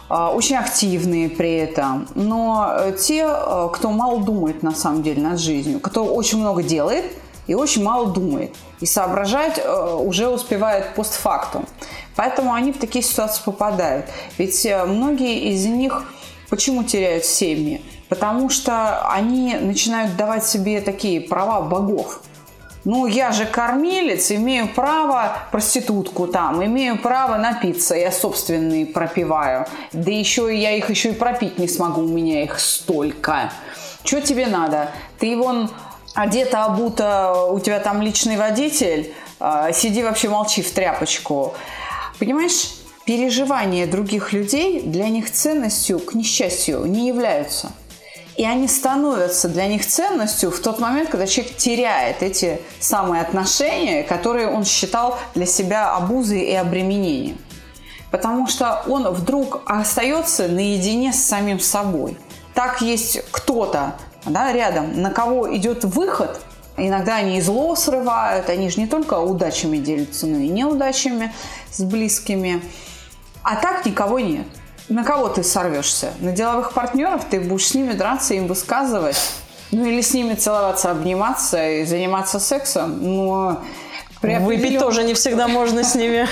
а, 0.10 0.32
очень 0.32 0.58
активные 0.58 1.30
при 1.30 1.56
этом, 1.56 2.08
но 2.14 2.74
э, 2.76 2.98
те, 3.00 3.26
э, 3.26 3.70
кто 3.72 3.90
мало 3.90 4.22
думает 4.22 4.64
на 4.64 4.76
самом 4.76 5.02
деле 5.02 5.22
над 5.22 5.40
жизнью, 5.40 5.80
кто 5.80 6.04
очень 6.04 6.40
много 6.40 6.62
делает 6.62 7.06
и 7.48 7.56
очень 7.56 7.84
мало 7.84 8.08
думает. 8.08 8.54
И 8.82 8.86
соображать 8.86 9.62
э, 9.64 9.96
уже 9.96 10.28
успевает 10.28 10.94
постфактум. 10.94 11.66
Поэтому 12.18 12.54
они 12.54 12.74
в 12.74 12.78
такие 12.80 13.04
ситуации 13.04 13.42
попадают. 13.46 14.08
Ведь 14.38 14.68
многие 14.86 15.50
из 15.50 15.66
них 15.66 16.04
почему 16.50 16.84
теряют 16.84 17.24
семьи? 17.24 17.82
Потому 18.10 18.50
что 18.50 19.08
они 19.10 19.56
начинают 19.56 20.18
давать 20.18 20.46
себе 20.46 20.82
такие 20.82 21.22
права 21.22 21.62
богов– 21.62 22.22
ну, 22.86 23.06
я 23.06 23.32
же 23.32 23.46
кормилец, 23.46 24.32
имею 24.32 24.68
право 24.68 25.38
проститутку 25.52 26.28
там, 26.28 26.64
имею 26.66 26.98
право 26.98 27.38
напиться, 27.38 27.96
я 27.96 28.12
собственные 28.12 28.86
пропиваю. 28.86 29.66
Да 29.94 30.12
еще 30.12 30.54
я 30.56 30.72
их 30.76 30.90
еще 30.90 31.12
и 31.12 31.14
пропить 31.14 31.58
не 31.58 31.68
смогу, 31.68 32.02
у 32.02 32.08
меня 32.08 32.44
их 32.44 32.60
столько. 32.60 33.52
Что 34.04 34.20
тебе 34.20 34.48
надо? 34.48 34.92
Ты 35.18 35.38
вон 35.38 35.72
одета, 36.14 36.66
обута, 36.66 37.46
у 37.46 37.60
тебя 37.60 37.80
там 37.80 38.02
личный 38.02 38.36
водитель, 38.36 39.14
а, 39.40 39.72
сиди 39.72 40.04
вообще 40.04 40.28
молчи 40.28 40.62
в 40.62 40.70
тряпочку. 40.72 41.54
Понимаешь, 42.20 42.76
переживания 43.06 43.88
других 43.88 44.34
людей 44.34 44.82
для 44.82 45.08
них 45.08 45.32
ценностью, 45.32 46.00
к 46.00 46.14
несчастью, 46.16 46.84
не 46.86 47.08
являются– 47.08 47.72
и 48.38 48.46
они 48.46 48.68
становятся 48.68 49.48
для 49.48 49.68
них 49.68 49.86
ценностью 49.86 50.52
в 50.52 50.60
тот 50.60 50.80
момент, 50.80 51.10
когда 51.10 51.28
человек 51.28 51.56
теряет 51.56 52.24
эти 52.24 52.62
самые 52.80 53.22
отношения, 53.22 54.04
которые 54.04 54.48
он 54.48 54.66
считал 54.66 55.18
для 55.36 55.46
себя 55.46 55.96
обузой 55.96 56.42
и 56.42 56.54
обременением. 56.54 57.38
Потому 58.12 58.48
что 58.48 58.84
он 58.88 59.10
вдруг 59.12 59.62
остается 59.66 60.48
наедине 60.48 61.14
с 61.14 61.24
самим 61.24 61.60
собой. 61.60 62.18
Так 62.54 62.82
есть 62.82 63.24
кто-то 63.32 63.96
да, 64.26 64.54
рядом, 64.54 65.02
на 65.02 65.12
кого 65.12 65.56
идет 65.56 65.84
выход, 65.84 66.40
Иногда 66.76 67.18
они 67.18 67.38
и 67.38 67.42
зло 67.42 67.76
срывают, 67.76 68.50
они 68.50 68.68
же 68.70 68.80
не 68.80 68.88
только 68.88 69.20
удачами 69.20 69.78
делятся, 69.78 70.26
но 70.26 70.40
и 70.40 70.48
неудачами 70.48 71.32
с 71.72 71.84
близкими. 71.84 72.64
А 73.44 73.58
так 73.58 73.86
никого 73.86 74.20
нет. 74.20 74.48
На 74.90 75.04
кого 75.04 75.30
ты 75.30 75.44
сорвешься? 75.44 76.14
На 76.20 76.32
деловых 76.32 76.74
партнеров 76.74 77.26
ты 77.30 77.40
будешь 77.40 77.68
с 77.68 77.74
ними 77.74 77.94
драться, 77.94 78.34
им 78.34 78.48
высказывать? 78.48 79.18
Ну 79.72 79.86
или 79.86 80.02
с 80.02 80.14
ними 80.14 80.36
целоваться, 80.36 80.92
обниматься 80.92 81.70
и 81.70 81.86
заниматься 81.86 82.40
сексом? 82.40 83.00
Но 83.02 83.62
Выпить 84.24 84.80
тоже 84.80 85.04
не 85.04 85.14
всегда 85.14 85.48
можно 85.48 85.84
с 85.84 85.96
ними. 85.96 86.28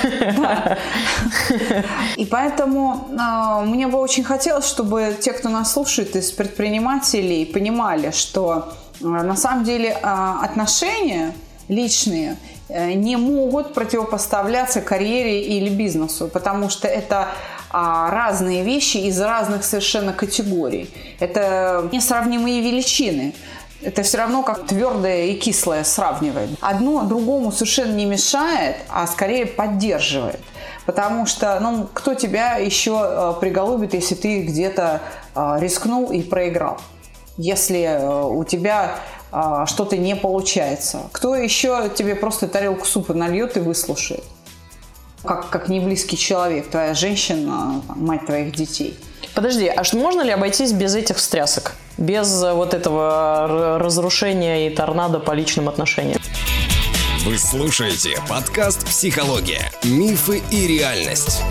И 2.16 2.26
поэтому 2.26 3.10
э, 3.10 3.66
мне 3.66 3.88
бы 3.88 3.98
очень 3.98 4.24
хотелось, 4.24 4.66
чтобы 4.66 5.18
те, 5.20 5.34
кто 5.34 5.50
нас 5.50 5.74
слушает 5.74 6.16
из 6.16 6.32
предпринимателей, 6.32 7.46
понимали, 7.46 8.12
что 8.12 8.74
э, 9.02 9.06
на 9.06 9.36
самом 9.36 9.66
деле 9.66 9.90
э, 9.90 10.36
отношения 10.42 11.34
личные 11.68 12.38
э, 12.70 12.94
не 12.94 13.18
могут 13.18 13.74
противопоставляться 13.74 14.82
карьере 14.82 15.44
или 15.44 15.70
бизнесу, 15.70 16.30
потому 16.30 16.70
что 16.70 16.88
это 16.88 17.28
а, 17.28 17.61
разные 17.72 18.64
вещи 18.64 18.98
из 18.98 19.20
разных 19.20 19.64
совершенно 19.64 20.14
категорий. 20.14 20.90
Это 21.20 21.90
несравнимые 21.92 22.62
величины. 22.62 23.34
Это 23.82 24.04
все 24.04 24.20
равно 24.20 24.44
как 24.44 24.68
твердое 24.68 25.26
и 25.26 25.34
кислое 25.36 25.84
сравнивает. 25.84 26.52
Одно 26.62 27.04
другому 27.04 27.52
совершенно 27.52 27.94
не 27.94 28.06
мешает, 28.06 28.76
а 28.90 29.08
скорее 29.08 29.46
поддерживает. 29.48 30.40
Потому 30.86 31.26
что, 31.26 31.60
ну, 31.60 31.88
кто 31.94 32.14
тебя 32.14 32.58
еще 32.58 33.00
э, 33.02 33.34
приголубит, 33.40 33.94
если 33.94 34.16
ты 34.16 34.42
где-то 34.44 35.02
э, 35.36 35.58
рискнул 35.60 36.12
и 36.12 36.22
проиграл? 36.22 36.80
Если 37.38 37.82
э, 37.82 38.24
у 38.26 38.44
тебя 38.44 38.96
что-то 39.66 39.96
не 39.96 40.18
получается. 40.18 41.04
Кто 41.14 41.36
еще 41.36 41.90
тебе 41.96 42.16
просто 42.16 42.50
тарелку 42.50 42.86
супа 42.86 43.14
нальет 43.14 43.56
и 43.56 43.62
выслушает? 43.62 44.26
Как, 45.24 45.50
как 45.50 45.70
не 45.70 45.80
близкий 45.80 46.18
человек, 46.18 46.70
твоя 46.70 46.94
женщина, 46.96 47.82
мать 47.96 48.26
твоих 48.26 48.56
детей. 48.56 48.98
Подожди, 49.36 49.68
а 49.68 49.84
что 49.84 49.98
можно 49.98 50.22
ли 50.22 50.32
обойтись 50.32 50.72
без 50.72 50.96
этих 50.96 51.18
встрясок? 51.18 51.74
Без 51.98 52.44
э, 52.44 52.54
вот 52.54 52.74
этого 52.74 53.78
разрушения 53.80 54.68
и 54.68 54.76
торнадо 54.76 55.20
по 55.20 55.34
личным 55.34 55.70
отношениям? 55.70 56.20
Вы 57.24 57.38
слушаете 57.38 58.18
подкаст 58.28 58.86
«Психология. 58.88 59.72
Мифы 59.84 60.42
и 60.50 60.68
реальность». 60.68 61.42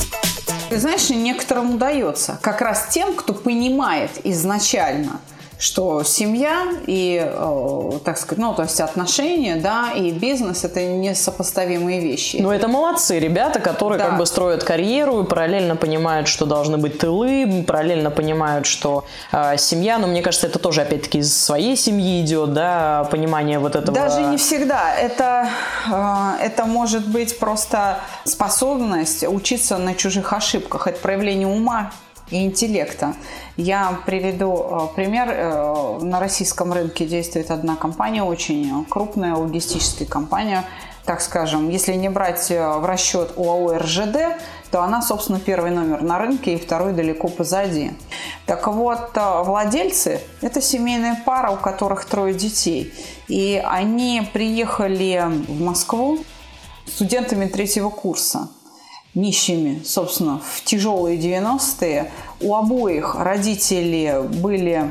Ты 0.68 0.78
знаешь, 0.78 1.08
некоторым 1.08 1.76
удается. 1.76 2.38
Как 2.42 2.60
раз 2.60 2.88
тем, 2.90 3.14
кто 3.14 3.34
понимает 3.34 4.10
изначально– 4.24 5.20
что 5.60 6.02
семья 6.04 6.72
и, 6.86 7.22
э, 7.22 7.90
так 8.02 8.16
сказать, 8.16 8.42
ну, 8.42 8.54
то 8.54 8.62
есть 8.62 8.80
отношения, 8.80 9.56
да, 9.56 9.92
и 9.94 10.10
бизнес– 10.10 10.64
это 10.64 10.82
несопоставимые 10.82 12.00
вещи. 12.00 12.38
Ну, 12.40 12.50
это 12.50 12.66
молодцы 12.66 13.18
ребята, 13.18 13.60
которые 13.60 13.98
да. 13.98 14.06
как 14.06 14.18
бы 14.18 14.24
строят 14.24 14.64
карьеру 14.64 15.22
и 15.22 15.26
параллельно 15.26 15.76
понимают, 15.76 16.28
что 16.28 16.46
должны 16.46 16.78
быть 16.78 16.98
тылы, 16.98 17.62
параллельно 17.66 18.10
понимают, 18.10 18.64
что 18.64 19.04
э, 19.32 19.58
семья, 19.58 19.98
но 19.98 20.06
мне 20.06 20.22
кажется, 20.22 20.46
это 20.46 20.58
тоже, 20.58 20.80
опять-таки, 20.80 21.18
из 21.18 21.38
своей 21.38 21.76
семьи 21.76 22.22
идет, 22.24 22.54
да, 22.54 23.06
понимание 23.10 23.58
вот 23.58 23.76
этого. 23.76 23.94
Даже 23.94 24.22
не 24.22 24.38
всегда. 24.38 24.94
Это, 24.94 25.46
э, 25.90 26.42
это 26.42 26.64
может 26.64 27.06
быть 27.06 27.38
просто 27.38 27.98
способность 28.24 29.24
учиться 29.28 29.76
на 29.76 29.94
чужих 29.94 30.32
ошибках. 30.32 30.86
Это 30.86 30.98
проявление 31.00 31.48
ума 31.48 31.92
и 32.30 32.44
интеллекта. 32.44 33.14
Я 33.56 34.00
приведу 34.06 34.54
э, 34.54 34.94
пример. 34.94 35.28
Э, 35.30 35.98
на 36.00 36.20
российском 36.20 36.72
рынке 36.72 37.06
действует 37.06 37.50
одна 37.50 37.76
компания, 37.76 38.22
очень 38.22 38.84
крупная 38.88 39.34
логистическая 39.34 40.06
компания, 40.06 40.64
так 41.04 41.20
скажем, 41.20 41.68
если 41.68 41.94
не 41.94 42.08
брать 42.08 42.50
э, 42.50 42.78
в 42.78 42.84
расчет 42.84 43.32
УАО 43.36 43.78
РЖД, 43.78 44.38
то 44.70 44.82
она, 44.82 45.02
собственно, 45.02 45.40
первый 45.40 45.72
номер 45.72 46.02
на 46.02 46.18
рынке 46.18 46.54
и 46.54 46.58
второй 46.58 46.92
далеко 46.92 47.28
позади. 47.28 47.92
Так 48.46 48.68
вот, 48.68 49.10
владельцы– 49.14 50.20
это 50.40 50.60
семейная 50.60 51.20
пара, 51.26 51.50
у 51.50 51.56
которых 51.56 52.04
трое 52.04 52.34
детей. 52.34 52.94
И 53.26 53.60
они 53.66 54.22
приехали 54.32 55.24
в 55.48 55.60
Москву 55.60 56.20
студентами 56.86 57.46
третьего 57.46 57.90
курса– 57.90 58.48
нищими, 59.14 59.82
собственно, 59.84 60.40
в 60.44 60.64
тяжелые 60.64 61.18
90-е. 61.18 62.10
У 62.40 62.54
обоих 62.54 63.14
родители 63.16 64.22
были 64.40 64.90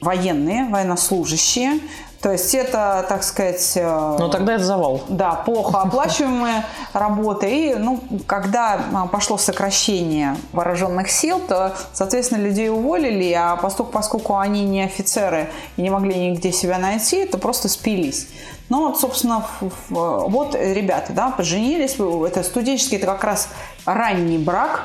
военные, 0.00 0.64
военнослужащие. 0.68 1.80
То 2.20 2.32
есть 2.32 2.54
это, 2.54 3.04
так 3.08 3.22
сказать... 3.22 3.72
Э, 3.76 4.16
ну, 4.18 4.28
тогда 4.28 4.54
это 4.54 4.64
завал. 4.64 5.02
Да, 5.08 5.36
плохо 5.36 5.80
оплачиваемая 5.82 6.66
работа. 6.92 7.46
И, 7.46 7.74
ну, 7.74 8.00
когда 8.26 8.78
а, 8.94 9.06
пошло 9.06 9.38
сокращение 9.38 10.36
вооруженных 10.52 11.10
сил, 11.10 11.40
то, 11.40 11.74
соответственно, 11.94 12.42
людей 12.42 12.68
уволили, 12.68 13.32
а 13.32 13.56
поскольку, 13.56 13.92
поскольку 13.92 14.36
они 14.36 14.64
не 14.64 14.82
офицеры 14.82 15.50
и 15.78 15.82
не 15.82 15.88
могли 15.88 16.14
нигде 16.30 16.52
себя 16.52 16.78
найти, 16.78 17.24
то 17.24 17.38
просто 17.38 17.70
спились. 17.70 18.28
Ну, 18.68 18.88
вот, 18.88 19.00
собственно, 19.00 19.44
вот 19.88 20.54
ребята, 20.54 21.12
да, 21.12 21.30
поженились, 21.30 21.94
это 21.94 22.42
студенческий, 22.42 22.98
это 22.98 23.06
как 23.06 23.24
раз 23.24 23.48
ранний 23.86 24.38
брак, 24.38 24.84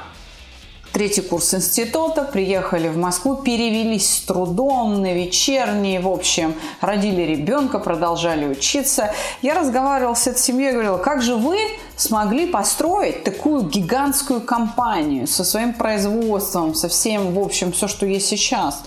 третий 0.96 1.20
курс 1.20 1.54
института, 1.54 2.24
приехали 2.24 2.88
в 2.88 2.96
Москву, 2.96 3.36
перевелись 3.36 4.10
с 4.10 4.22
трудом 4.22 5.02
на 5.02 5.14
вечерние, 5.14 6.00
в 6.00 6.08
общем, 6.08 6.56
родили 6.80 7.24
ребенка, 7.24 7.80
продолжали 7.80 8.46
учиться. 8.46 9.12
Я 9.42 9.56
разговаривала 9.56 10.14
с 10.14 10.26
этой 10.26 10.40
семьей, 10.40 10.72
говорила, 10.72 10.98
как 10.98 11.22
же 11.22 11.36
вы 11.36 11.58
смогли 11.98 12.46
построить 12.46 13.26
такую 13.26 13.64
гигантскую 13.64 14.40
компанию 14.40 15.28
со 15.28 15.44
своим 15.44 15.74
производством, 15.74 16.74
со 16.74 16.88
всем, 16.88 17.34
в 17.34 17.40
общем, 17.40 17.74
все, 17.74 17.90
что 17.90 18.06
есть 18.06 18.28
сейчас, 18.28 18.82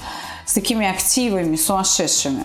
с 0.46 0.54
такими 0.54 0.88
активами 0.88 1.56
сумасшедшими 1.56 2.44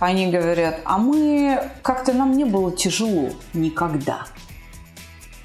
они 0.00 0.26
говорят, 0.26 0.80
а 0.84 0.98
мы, 0.98 1.70
как-то 1.82 2.12
нам 2.12 2.32
не 2.32 2.44
было 2.44 2.72
тяжело 2.72 3.30
никогда. 3.54 4.26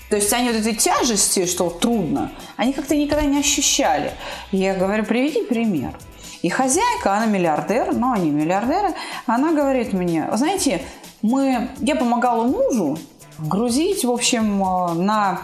То 0.10 0.16
есть 0.16 0.34
они 0.34 0.50
вот 0.50 0.58
этой 0.58 0.74
тяжести, 0.74 1.46
что 1.46 1.70
трудно, 1.70 2.32
они 2.58 2.74
как-то 2.74 2.96
никогда 2.96 3.26
не 3.26 3.40
ощущали. 3.40 4.12
Я 4.52 4.74
говорю, 4.74 5.06
приведи 5.06 5.44
пример. 5.44 5.94
И 6.42 6.50
хозяйка, 6.50 7.16
она 7.16 7.26
миллиардер, 7.26 7.94
но 7.94 8.14
они 8.14 8.32
миллиардеры, 8.32 8.94
она 9.26 9.54
говорит 9.54 9.94
мне, 9.94 10.28
знаете, 10.34 10.82
мы, 11.22 11.70
я 11.80 11.96
помогала 11.96 12.44
мужу 12.44 12.98
грузить, 13.38 14.06
в 14.06 14.12
общем, 14.12 14.64
э, 14.64 14.94
на 14.94 15.42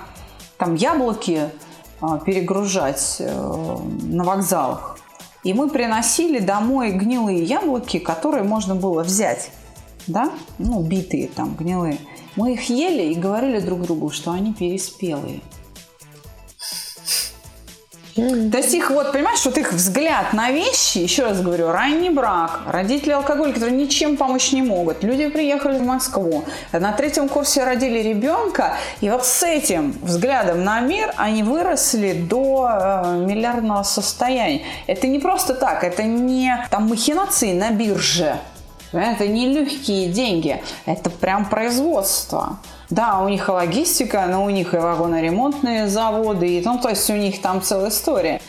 там 0.57 0.75
яблоки 0.75 1.49
э, 2.01 2.05
перегружать 2.25 3.17
э, 3.19 3.77
на 4.03 4.23
вокзалах. 4.23 4.97
И 5.43 5.53
мы 5.53 5.69
приносили 5.69 6.39
домой 6.39 6.91
гнилые 6.91 7.43
яблоки, 7.43 7.99
которые 7.99 8.43
можно 8.43 8.73
было 8.73 9.03
взять, 9.03 9.51
да, 10.07 10.31
ну, 10.59 10.81
битые 10.81 11.27
там, 11.27 11.55
гнилые. 11.55 11.97
Мы 12.35 12.53
их 12.53 12.69
ели 12.69 13.13
и 13.13 13.15
говорили 13.15 13.59
друг 13.59 13.81
другу, 13.81 14.09
что 14.09 14.31
они 14.31 14.53
переспелые. 14.53 15.41
То 18.15 18.57
есть 18.57 18.73
их 18.73 18.91
вот, 18.91 19.11
понимаешь, 19.11 19.43
вот 19.43 19.57
их 19.57 19.73
взгляд 19.73 20.31
на 20.31 20.49
вещи, 20.49 20.99
еще 20.99 21.23
раз 21.23 21.41
говорю, 21.41 21.71
ранний 21.71 22.09
брак, 22.09 22.61
родители 22.65 23.11
алкоголики, 23.11 23.55
которые 23.55 23.75
ничем 23.75 24.15
помочь 24.15 24.53
не 24.53 24.61
могут. 24.61 25.03
Люди 25.03 25.27
приехали 25.27 25.79
в 25.79 25.85
Москву, 25.85 26.45
на 26.71 26.93
третьем 26.93 27.27
курсе 27.27 27.65
родили 27.65 27.99
ребенка, 27.99 28.77
и 29.01 29.09
вот 29.09 29.25
с 29.25 29.43
этим 29.43 29.93
взглядом 30.01 30.63
на 30.63 30.79
мир 30.79 31.13
они 31.17 31.43
выросли 31.43 32.13
до 32.13 32.69
э, 32.71 33.25
миллиардного 33.25 33.83
состояния. 33.83 34.61
Это 34.87 35.07
не 35.07 35.19
просто 35.19 35.53
так, 35.53 35.83
это 35.83 36.03
не 36.03 36.65
там 36.71 36.87
махинации 36.87 37.51
на 37.51 37.71
бирже, 37.71 38.37
это 39.01 39.27
не 39.27 39.47
легкие 39.47 40.09
деньги, 40.09 40.61
это 40.85 41.09
прям 41.09 41.45
производство. 41.49 42.59
Да, 42.89 43.19
у 43.19 43.29
них 43.29 43.49
и 43.49 43.51
логистика, 43.51 44.25
но 44.27 44.45
у 44.45 44.49
них 44.49 44.73
и 44.73 44.77
вагоноремонтные 44.77 45.87
заводы, 45.87 46.59
и, 46.59 46.61
ну, 46.63 46.77
то 46.77 46.89
есть 46.89 47.09
у 47.09 47.13
них 47.13 47.41
там 47.41 47.61
целая 47.61 47.89
история. 47.89 48.41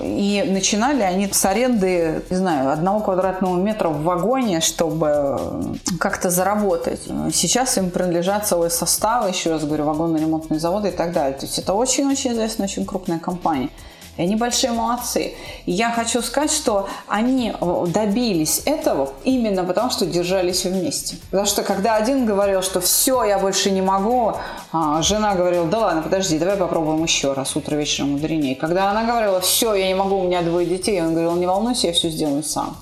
И 0.00 0.44
начинали 0.48 1.02
они 1.02 1.28
с 1.30 1.44
аренды, 1.44 2.22
не 2.30 2.36
знаю, 2.36 2.70
одного 2.70 3.00
квадратного 3.00 3.56
метра 3.56 3.88
в 3.88 4.02
вагоне, 4.04 4.60
чтобы 4.60 5.76
как-то 5.98 6.30
заработать. 6.30 7.00
Сейчас 7.32 7.76
им 7.78 7.90
принадлежат 7.90 8.46
целые 8.46 8.70
составы, 8.70 9.28
еще 9.30 9.50
раз 9.50 9.64
говорю, 9.64 9.84
вагонно-ремонтные 9.84 10.60
заводы 10.60 10.88
и 10.88 10.92
так 10.92 11.12
далее. 11.12 11.36
То 11.36 11.46
есть 11.46 11.58
это 11.58 11.74
очень-очень 11.74 12.32
известная, 12.32 12.66
очень 12.66 12.86
крупная 12.86 13.18
компания. 13.18 13.70
И 14.18 14.22
они 14.22 14.34
большие 14.34 14.72
молодцы. 14.72 15.34
И 15.64 15.72
я 15.72 15.92
хочу 15.92 16.20
сказать, 16.22 16.52
что 16.52 16.88
они 17.06 17.52
э, 17.58 17.84
добились 17.86 18.62
этого 18.64 19.12
именно 19.22 19.62
потому, 19.62 19.90
что 19.90 20.06
держались 20.06 20.64
вместе. 20.64 21.16
Потому 21.30 21.46
что 21.46 21.62
когда 21.62 21.94
один 21.94 22.26
говорил, 22.26 22.60
что 22.62 22.80
все, 22.80 23.22
я 23.22 23.38
больше 23.38 23.70
не 23.70 23.80
могу, 23.80 24.34
а 24.72 25.00
жена 25.02 25.36
говорила, 25.36 25.66
да 25.66 25.78
ладно, 25.78 26.02
подожди, 26.02 26.36
давай 26.36 26.56
попробуем 26.56 27.02
еще 27.04 27.32
раз, 27.32 27.54
утро 27.54 27.76
вечером 27.76 28.12
мудренее. 28.12 28.56
Когда 28.56 28.90
она 28.90 29.04
говорила, 29.04 29.40
все, 29.40 29.74
я 29.74 29.86
не 29.86 29.94
могу, 29.94 30.18
у 30.18 30.24
меня 30.24 30.42
двое 30.42 30.66
детей, 30.66 31.00
он 31.00 31.12
говорил, 31.12 31.36
не 31.36 31.46
волнуйся, 31.46 31.86
я 31.86 31.92
все 31.92 32.10
сделаю 32.10 32.42
сам. 32.42 32.76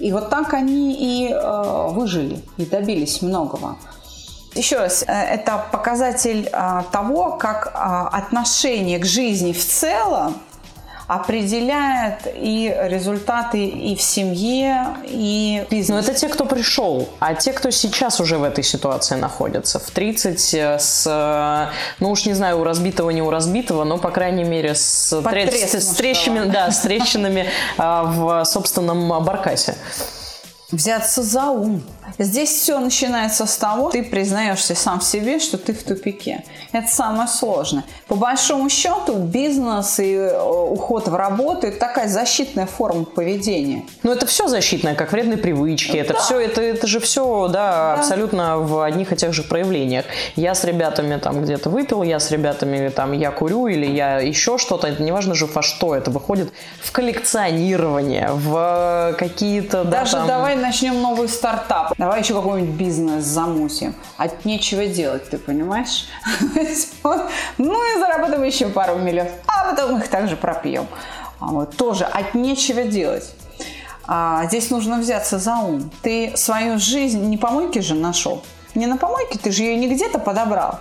И 0.00 0.12
вот 0.12 0.28
так 0.28 0.52
они 0.52 0.92
и 0.92 1.32
э, 1.32 1.88
выжили, 1.92 2.40
и 2.58 2.66
добились 2.66 3.22
многого. 3.22 3.78
Еще 4.54 4.76
раз, 4.76 5.02
э, 5.06 5.12
это 5.12 5.64
показатель 5.72 6.48
э, 6.52 6.82
того, 6.92 7.38
как 7.38 7.68
э, 7.68 7.70
отношение 8.16 8.98
к 8.98 9.06
жизни 9.06 9.52
в 9.52 9.64
целом 9.64 10.34
определяет 11.08 12.26
и 12.34 12.76
результаты 12.82 13.64
и 13.64 13.96
в 13.96 14.02
семье, 14.02 14.88
и 15.04 15.64
в 15.66 15.70
бизнесе. 15.70 15.92
Но 15.94 15.98
это 16.00 16.14
те, 16.14 16.28
кто 16.28 16.44
пришел, 16.44 17.08
а 17.18 17.34
те, 17.34 17.52
кто 17.54 17.70
сейчас 17.70 18.20
уже 18.20 18.36
в 18.36 18.44
этой 18.44 18.62
ситуации 18.62 19.14
находится, 19.14 19.78
в 19.78 19.90
30 19.90 20.54
э, 20.54 20.78
с, 20.78 21.06
э, 21.06 21.72
ну 22.00 22.10
уж 22.10 22.26
не 22.26 22.34
знаю, 22.34 22.60
у 22.60 22.64
разбитого, 22.64 23.08
не 23.08 23.22
у 23.22 23.30
разбитого, 23.30 23.84
но, 23.84 23.96
по 23.96 24.10
крайней 24.10 24.44
мере, 24.44 24.74
с, 24.74 25.18
тре- 25.22 25.50
с, 25.50 25.86
трещинами, 25.94 26.50
да, 26.50 26.70
с 26.70 26.80
трещинами 26.80 27.46
а, 27.78 28.04
в 28.04 28.44
собственном 28.44 29.08
баркасе. 29.24 29.76
Взяться 30.70 31.22
за 31.22 31.44
ум. 31.46 31.82
Здесь 32.18 32.50
все 32.50 32.78
начинается 32.78 33.46
с 33.46 33.56
того, 33.56 33.90
ты 33.90 34.02
признаешься 34.02 34.74
сам 34.74 35.00
себе, 35.00 35.38
что 35.38 35.58
ты 35.58 35.72
в 35.72 35.82
тупике. 35.82 36.44
Это 36.72 36.88
самое 36.88 37.28
сложное. 37.28 37.84
По 38.06 38.14
большому 38.14 38.68
счету, 38.70 39.14
бизнес 39.14 39.98
и 39.98 40.14
э, 40.14 40.40
уход 40.42 41.08
в 41.08 41.14
работу– 41.14 41.66
это 41.68 41.78
такая 41.78 42.08
защитная 42.08 42.66
форма 42.66 43.04
поведения. 43.04 43.84
Ну, 44.02 44.12
это 44.12 44.26
все 44.26 44.48
защитное, 44.48 44.94
как 44.94 45.12
вредные 45.12 45.38
привычки. 45.38 45.96
Это 45.96 46.14
Да. 46.14 46.20
все, 46.20 46.38
это, 46.40 46.62
это 46.62 46.86
же 46.86 47.00
все, 47.00 47.48
да, 47.48 47.94
абсолютно 47.94 48.58
в 48.58 48.82
одних 48.82 49.12
и 49.12 49.16
тех 49.16 49.32
же 49.32 49.42
проявлениях. 49.42 50.04
Я 50.36 50.54
с 50.54 50.64
ребятами 50.64 51.16
там 51.18 51.42
где-то 51.42 51.70
выпил, 51.70 52.02
я 52.02 52.18
с 52.20 52.30
ребятами 52.30 52.88
там 52.88 53.12
я 53.12 53.30
курю 53.30 53.66
или 53.66 53.86
я 53.86 54.18
еще 54.18 54.58
что-то. 54.58 54.86
Это 54.88 55.02
неважно 55.02 55.34
же 55.34 55.46
во 55.46 55.62
что. 55.62 55.94
Это 55.94 56.10
выходит 56.10 56.52
в 56.80 56.92
коллекционирование, 56.92 58.28
в 58.32 59.14
какие-то, 59.18 59.84
да, 59.84 60.00
Даже 60.00 60.12
там- 60.12 60.26
давай 60.26 60.56
начнем 60.56 61.00
новый 61.00 61.28
стартап. 61.28 61.92
Давай 61.98 62.20
еще 62.20 62.32
какой-нибудь 62.32 62.76
бизнес 62.76 63.24
замутим. 63.24 63.92
От 64.16 64.44
нечего 64.44 64.86
делать, 64.86 65.28
ты 65.28 65.38
понимаешь? 65.38 66.06
Ну 67.58 67.96
и 67.96 67.98
заработаем 67.98 68.44
еще 68.44 68.68
пару 68.68 68.96
миллионов. 68.96 69.32
А 69.48 69.70
потом 69.70 69.98
их 69.98 70.08
также 70.08 70.36
пропьем. 70.36 70.86
А 71.40 71.46
Вот, 71.46 71.76
тоже 71.76 72.04
от 72.04 72.34
нечего 72.34 72.84
делать. 72.84 73.34
А, 74.06 74.46
здесь 74.46 74.70
нужно 74.70 74.98
взяться 74.98 75.38
за 75.38 75.56
ум. 75.56 75.90
Ты 76.02 76.32
свою 76.36 76.78
жизнь 76.78 77.20
не 77.28 77.36
помойки 77.36 77.80
же 77.80 77.94
нашел. 77.94 78.42
Не 78.74 78.86
на 78.86 78.96
помойке, 78.96 79.38
ты 79.38 79.50
же 79.50 79.64
ее 79.64 79.76
не 79.76 79.88
где-то 79.88 80.20
подобрал. 80.20 80.78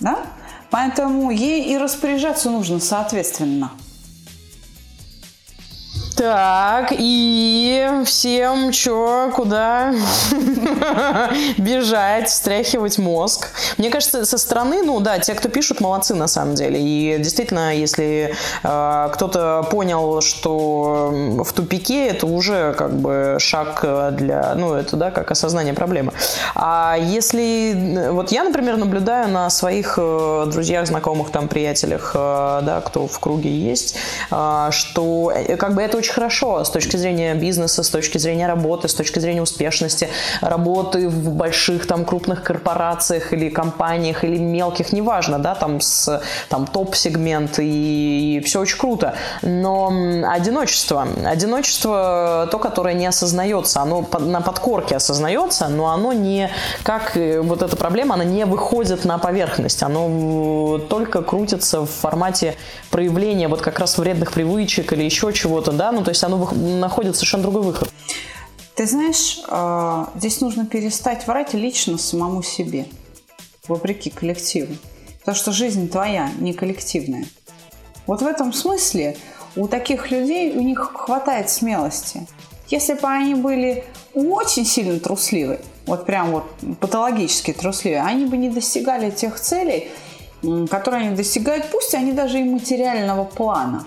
Да? 0.00 0.18
Поэтому 0.70 1.30
ей 1.30 1.72
и 1.72 1.78
распоряжаться 1.78 2.50
нужно 2.50 2.80
соответственно. 2.80 3.70
Так, 6.22 6.92
и 6.92 7.84
всем 8.04 8.70
чё, 8.70 9.32
куда 9.34 9.92
бежать, 11.58 12.28
встряхивать 12.28 12.98
мозг. 12.98 13.48
Мне 13.76 13.90
кажется, 13.90 14.24
со 14.24 14.38
стороны, 14.38 14.84
ну 14.84 15.00
да, 15.00 15.18
те, 15.18 15.34
кто 15.34 15.48
пишут, 15.48 15.80
молодцы 15.80 16.14
на 16.14 16.28
самом 16.28 16.54
деле. 16.54 16.78
И 16.80 17.18
действительно, 17.18 17.74
если 17.74 18.36
э, 18.62 19.08
кто-то 19.12 19.66
понял, 19.68 20.20
что 20.20 21.10
в 21.44 21.52
тупике, 21.52 22.06
это 22.06 22.28
уже 22.28 22.72
как 22.78 22.92
бы 22.92 23.38
шаг 23.40 23.84
для, 24.12 24.54
ну 24.54 24.74
это 24.74 24.96
да, 24.96 25.10
как 25.10 25.32
осознание 25.32 25.74
проблемы. 25.74 26.12
А 26.54 26.96
если, 27.00 28.06
вот 28.12 28.30
я, 28.30 28.44
например, 28.44 28.76
наблюдаю 28.76 29.28
на 29.28 29.50
своих 29.50 29.94
э, 30.00 30.44
друзьях, 30.46 30.86
знакомых, 30.86 31.30
там, 31.30 31.48
приятелях, 31.48 32.12
э, 32.14 32.60
да, 32.62 32.80
кто 32.80 33.08
в 33.08 33.18
круге 33.18 33.50
есть, 33.50 33.96
э, 34.30 34.68
что 34.70 35.32
э, 35.34 35.56
как 35.56 35.74
бы 35.74 35.82
это 35.82 35.96
очень 35.98 36.11
хорошо 36.12 36.64
с 36.64 36.70
точки 36.70 36.96
зрения 36.96 37.34
бизнеса, 37.34 37.82
с 37.82 37.88
точки 37.90 38.18
зрения 38.18 38.46
работы, 38.46 38.88
с 38.88 38.94
точки 38.94 39.18
зрения 39.18 39.42
успешности, 39.42 40.08
работы 40.40 41.08
в 41.08 41.30
больших 41.30 41.86
там 41.86 42.04
крупных 42.04 42.42
корпорациях 42.42 43.32
или 43.32 43.48
компаниях 43.48 44.24
или 44.24 44.38
мелких, 44.38 44.92
неважно, 44.92 45.38
да, 45.38 45.54
там 45.54 45.80
с 45.80 46.22
там 46.48 46.66
топ-сегмент 46.66 47.58
и, 47.58 48.42
все 48.44 48.60
очень 48.60 48.78
круто. 48.78 49.14
Но 49.42 49.92
одиночество, 50.28 51.06
одиночество 51.24 52.48
то, 52.50 52.58
которое 52.58 52.94
не 52.94 53.06
осознается, 53.06 53.80
оно 53.80 54.06
на 54.18 54.40
подкорке 54.40 54.96
осознается, 54.96 55.68
но 55.68 55.88
оно 55.88 56.12
не, 56.12 56.50
как 56.82 57.16
э, 57.16 57.40
вот 57.40 57.62
эта 57.62 57.76
проблема, 57.76 58.14
она 58.14 58.24
не 58.24 58.44
выходит 58.44 59.04
на 59.04 59.18
поверхность, 59.18 59.82
оно 59.82 60.78
только 60.88 61.22
крутится 61.22 61.80
в 61.80 61.90
формате 61.90 62.56
проявления 62.90 63.48
вот 63.48 63.62
как 63.62 63.78
раз 63.78 63.98
вредных 63.98 64.32
привычек 64.32 64.92
или 64.92 65.04
еще 65.04 65.32
чего-то, 65.32 65.72
да, 65.72 65.91
ну 65.92 66.02
то 66.02 66.10
есть 66.10 66.22
оно 66.24 66.50
находит 66.52 67.14
совершенно 67.16 67.44
другой 67.44 67.62
выход. 67.62 67.92
Ты 68.74 68.86
знаешь, 68.86 69.40
э, 69.48 70.04
здесь 70.16 70.40
нужно 70.40 70.66
перестать 70.66 71.26
врать 71.26 71.52
лично 71.54 71.98
самому 71.98 72.42
себе, 72.42 72.86
вопреки 73.68 74.10
коллективу. 74.10 74.74
Потому 75.20 75.36
что 75.36 75.52
жизнь 75.52 75.88
твоя, 75.88 76.30
не 76.38 76.52
коллективная. 76.52 77.26
Вот 78.06 78.22
в 78.22 78.26
этом 78.26 78.52
смысле 78.52 79.16
у 79.54 79.68
таких 79.68 80.10
людей, 80.10 80.56
у 80.56 80.62
них 80.62 80.92
хватает 80.94 81.50
смелости. 81.50 82.26
Если 82.68 82.94
бы 82.94 83.06
они 83.06 83.34
были 83.34 83.84
очень 84.14 84.64
сильно 84.64 84.98
трусливы, 84.98 85.60
вот 85.86 86.06
прям 86.06 86.30
вот 86.30 86.44
патологически 86.80 87.52
трусливые, 87.52 88.02
они 88.02 88.24
бы 88.24 88.36
не 88.36 88.48
достигали 88.48 89.10
тех 89.10 89.38
целей, 89.38 89.90
которые 90.70 91.06
они 91.06 91.16
достигают, 91.16 91.70
пусть 91.70 91.94
они 91.94 92.12
даже 92.12 92.40
и 92.40 92.44
материального 92.44 93.24
плана. 93.24 93.86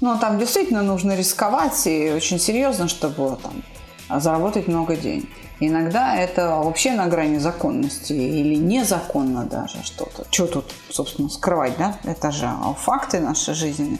Но 0.00 0.18
там 0.18 0.38
действительно 0.38 0.82
нужно 0.82 1.16
рисковать 1.16 1.86
и 1.86 2.10
очень 2.10 2.38
серьезно, 2.38 2.88
чтобы 2.88 3.38
там, 3.42 4.20
заработать 4.20 4.68
много 4.68 4.96
денег. 4.96 5.28
Иногда 5.58 6.14
это 6.16 6.60
вообще 6.62 6.92
на 6.92 7.06
грани 7.06 7.38
законности 7.38 8.12
или 8.12 8.56
незаконно 8.56 9.44
даже 9.44 9.82
что-то. 9.82 10.26
Что 10.30 10.46
тут, 10.46 10.74
собственно, 10.90 11.30
скрывать, 11.30 11.78
да? 11.78 11.98
Это 12.04 12.30
же 12.30 12.50
факты 12.78 13.20
нашей 13.20 13.54
жизни. 13.54 13.98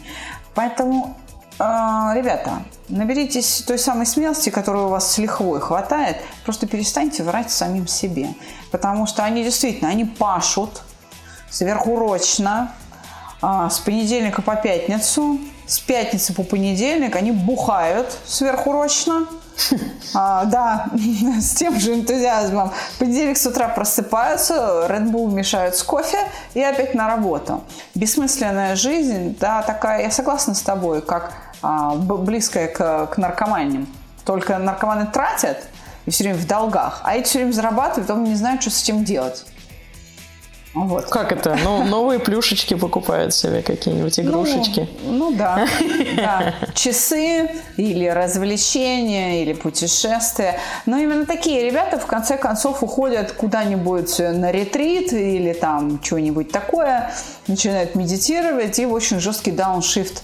Поэтому, 0.53 1.17
э, 1.57 1.63
ребята, 2.13 2.63
наберитесь 2.89 3.63
той 3.65 3.79
самой 3.79 4.05
смелости, 4.05 4.51
которой 4.51 4.83
у 4.83 4.89
вас 4.89 5.11
с 5.11 5.17
лихвой 5.17 5.59
хватает. 5.59 6.17
Просто 6.43 6.67
перестаньте 6.67 7.23
врать 7.23 7.49
самим 7.49 7.87
себе. 7.87 8.35
Потому 8.71 9.07
что 9.07 9.23
они 9.23 9.43
действительно, 9.43 9.89
они 9.89 10.05
пашут 10.05 10.83
сверхурочно, 11.49 12.71
с 13.41 13.79
понедельника 13.79 14.41
по 14.41 14.55
пятницу, 14.55 15.39
с 15.67 15.79
пятницы 15.79 16.33
по 16.33 16.43
понедельник 16.43 17.15
они 17.15 17.31
бухают 17.31 18.17
сверхурочно. 18.25 19.27
А, 20.13 20.45
да, 20.45 20.87
с 21.39 21.55
тем 21.55 21.79
же 21.79 21.93
энтузиазмом. 21.93 22.71
В 22.95 22.99
понедельник 22.99 23.37
с 23.37 23.45
утра 23.45 23.67
просыпаются, 23.67 24.85
Red 24.87 25.11
Bull 25.11 25.31
мешают 25.31 25.75
с 25.75 25.83
кофе 25.83 26.19
и 26.53 26.61
опять 26.61 26.93
на 26.93 27.07
работу. 27.07 27.63
Бессмысленная 27.95 28.75
жизнь, 28.75 29.35
да, 29.39 29.61
такая, 29.63 30.03
я 30.03 30.11
согласна 30.11 30.53
с 30.53 30.61
тобой, 30.61 31.01
как 31.01 31.33
а, 31.61 31.95
близкая 31.95 32.67
к, 32.67 33.07
к 33.07 33.17
наркоманиям. 33.17 33.87
Только 34.25 34.57
наркоманы 34.57 35.07
тратят 35.07 35.63
и 36.05 36.11
все 36.11 36.25
время 36.25 36.39
в 36.39 36.47
долгах, 36.47 37.01
а 37.03 37.15
эти 37.15 37.27
все 37.27 37.39
время 37.39 37.51
зарабатывают, 37.51 38.07
потом 38.07 38.23
не 38.23 38.35
знают, 38.35 38.61
что 38.61 38.71
с 38.71 38.83
этим 38.83 39.03
делать. 39.03 39.45
Вот. 40.85 41.05
Как 41.05 41.31
это? 41.31 41.57
Ну, 41.63 41.83
новые 41.83 42.19
плюшечки 42.19 42.73
покупают 42.73 43.33
себе 43.33 43.61
какие-нибудь 43.61 44.19
игрушечки. 44.19 44.87
Ну, 45.03 45.29
ну 45.29 45.35
да, 45.35 45.67
да. 46.15 46.53
Часы 46.73 47.49
или 47.77 48.07
развлечения, 48.07 49.41
или 49.41 49.53
путешествия. 49.53 50.59
Но 50.85 50.97
именно 50.97 51.25
такие 51.25 51.63
ребята 51.63 51.99
в 51.99 52.05
конце 52.05 52.37
концов 52.37 52.83
уходят 52.83 53.31
куда-нибудь 53.31 54.19
на 54.19 54.51
ретрит 54.51 55.13
или 55.13 55.53
там 55.53 55.99
что-нибудь 56.03 56.51
такое, 56.51 57.11
начинают 57.47 57.95
медитировать 57.95 58.79
и 58.79 58.85
в 58.85 58.93
очень 58.93 59.19
жесткий 59.19 59.51
дауншифт 59.51 60.23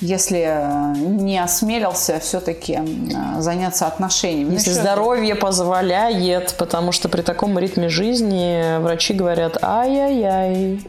если 0.00 0.44
э, 0.46 0.92
не 0.98 1.38
осмелился 1.38 2.18
все-таки 2.20 2.74
э, 2.78 3.40
заняться 3.40 3.86
отношениями. 3.86 4.48
Ну, 4.48 4.54
Если 4.54 4.70
еще- 4.70 4.80
здоровье 4.80 5.34
позволяет, 5.34 6.54
потому 6.58 6.92
что 6.92 7.08
при 7.08 7.22
таком 7.22 7.58
ритме 7.58 7.88
жизни 7.88 8.78
врачи 8.80 9.14
говорят 9.14 9.58
ай-яй-яй. 9.62 10.80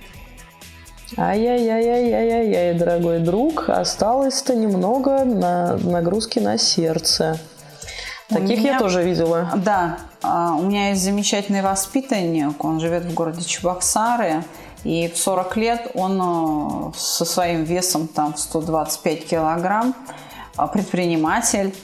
Ай-яй-яй-яй-яй-яй, 1.17 2.73
дорогой 2.73 3.19
друг, 3.19 3.69
осталось-то 3.69 4.55
немного 4.55 5.23
на 5.23 5.77
нагрузки 5.77 6.39
на 6.39 6.57
сердце. 6.57 7.39
Таких 8.27 8.59
меня- 8.59 8.73
я 8.73 8.79
тоже 8.79 9.03
видела. 9.03 9.49
Да, 9.55 9.99
а, 10.21 10.55
у 10.59 10.63
меня 10.63 10.89
есть 10.89 11.01
замечательный 11.01 11.61
воспитанник, 11.61 12.63
он 12.63 12.81
живет 12.81 13.05
в 13.05 13.13
городе 13.13 13.41
Чебоксары, 13.45 14.43
и 14.83 15.07
в 15.09 15.17
40 15.17 15.57
лет 15.57 15.91
он 15.93 16.19
э, 16.21 16.91
со 16.97 17.25
своим 17.25 17.63
весом 17.63 18.07
там 18.07 18.33
в 18.33 18.39
125 18.39 19.27
килограмм, 19.27 19.95
а, 20.55 20.67
предприниматель, 20.67 21.75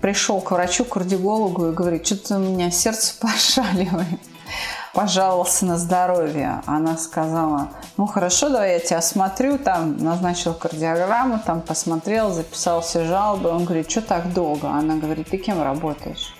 пришел 0.00 0.40
к 0.40 0.50
врачу, 0.50 0.84
кардиологу 0.84 1.68
и 1.68 1.72
говорит, 1.72 2.06
что-то 2.06 2.36
у 2.36 2.40
меня 2.40 2.70
сердце 2.70 3.14
пошаливает. 3.20 4.20
Пожаловался 4.92 5.64
на 5.64 5.78
здоровье. 5.78 6.60
Она 6.66 6.98
сказала, 6.98 7.70
ну 7.96 8.06
хорошо, 8.06 8.50
давай 8.50 8.74
я 8.74 8.78
тебя 8.78 8.98
осмотрю. 8.98 9.56
Там 9.56 9.96
назначил 9.96 10.52
кардиограмму, 10.52 11.40
там 11.46 11.62
посмотрел, 11.62 12.30
записал 12.30 12.82
все 12.82 13.06
жалобы. 13.06 13.48
Он 13.48 13.64
говорит, 13.64 13.90
что 13.90 14.02
так 14.02 14.34
долго? 14.34 14.68
Она 14.68 14.96
говорит, 14.96 15.30
ты 15.30 15.38
кем 15.38 15.62
работаешь? 15.62 16.34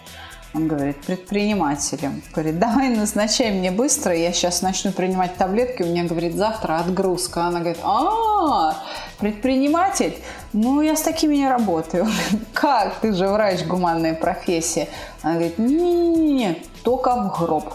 Он 0.54 0.68
говорит, 0.68 0.98
предпринимателем. 0.98 2.22
Говорит, 2.34 2.58
давай 2.58 2.90
назначай 2.90 3.50
мне 3.50 3.70
быстро, 3.70 4.14
я 4.14 4.32
сейчас 4.32 4.60
начну 4.60 4.92
принимать 4.92 5.36
таблетки. 5.36 5.82
У 5.82 5.86
меня, 5.86 6.04
говорит, 6.04 6.34
завтра 6.34 6.76
отгрузка. 6.76 7.44
Она 7.44 7.60
говорит, 7.60 7.80
а, 7.82 8.76
предприниматель? 9.18 10.14
Ну, 10.52 10.82
я 10.82 10.94
с 10.94 11.00
такими 11.00 11.36
не 11.36 11.48
работаю. 11.48 12.06
Как? 12.52 12.96
Ты 13.00 13.14
же 13.14 13.28
врач, 13.28 13.64
гуманная 13.64 14.12
профессия. 14.14 14.88
Она 15.22 15.34
говорит, 15.34 15.58
не, 15.58 16.62
только 16.82 17.14
в 17.14 17.38
гроб. 17.38 17.72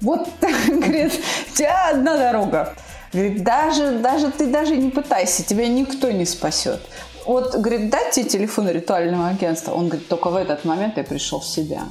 Вот, 0.00 0.28
говорит, 0.40 1.12
у 1.50 1.56
тебя 1.56 1.90
одна 1.90 2.16
дорога. 2.16 2.74
Говорит, 3.12 3.42
даже, 3.42 3.98
даже 3.98 4.30
ты 4.30 4.46
даже 4.46 4.76
не 4.76 4.90
пытайся, 4.90 5.42
тебя 5.42 5.66
никто 5.66 6.12
не 6.12 6.24
спасет. 6.24 6.80
Вот, 7.26 7.54
говорит, 7.54 7.90
дать 7.90 8.12
тебе 8.12 8.28
телефон 8.28 8.68
ритуального 8.68 9.28
агентства. 9.28 9.72
Он 9.72 9.88
говорит, 9.88 10.08
только 10.08 10.30
в 10.30 10.36
этот 10.36 10.64
момент 10.64 10.96
я 10.96 11.04
пришел 11.04 11.40
в 11.40 11.46
себя. 11.46 11.82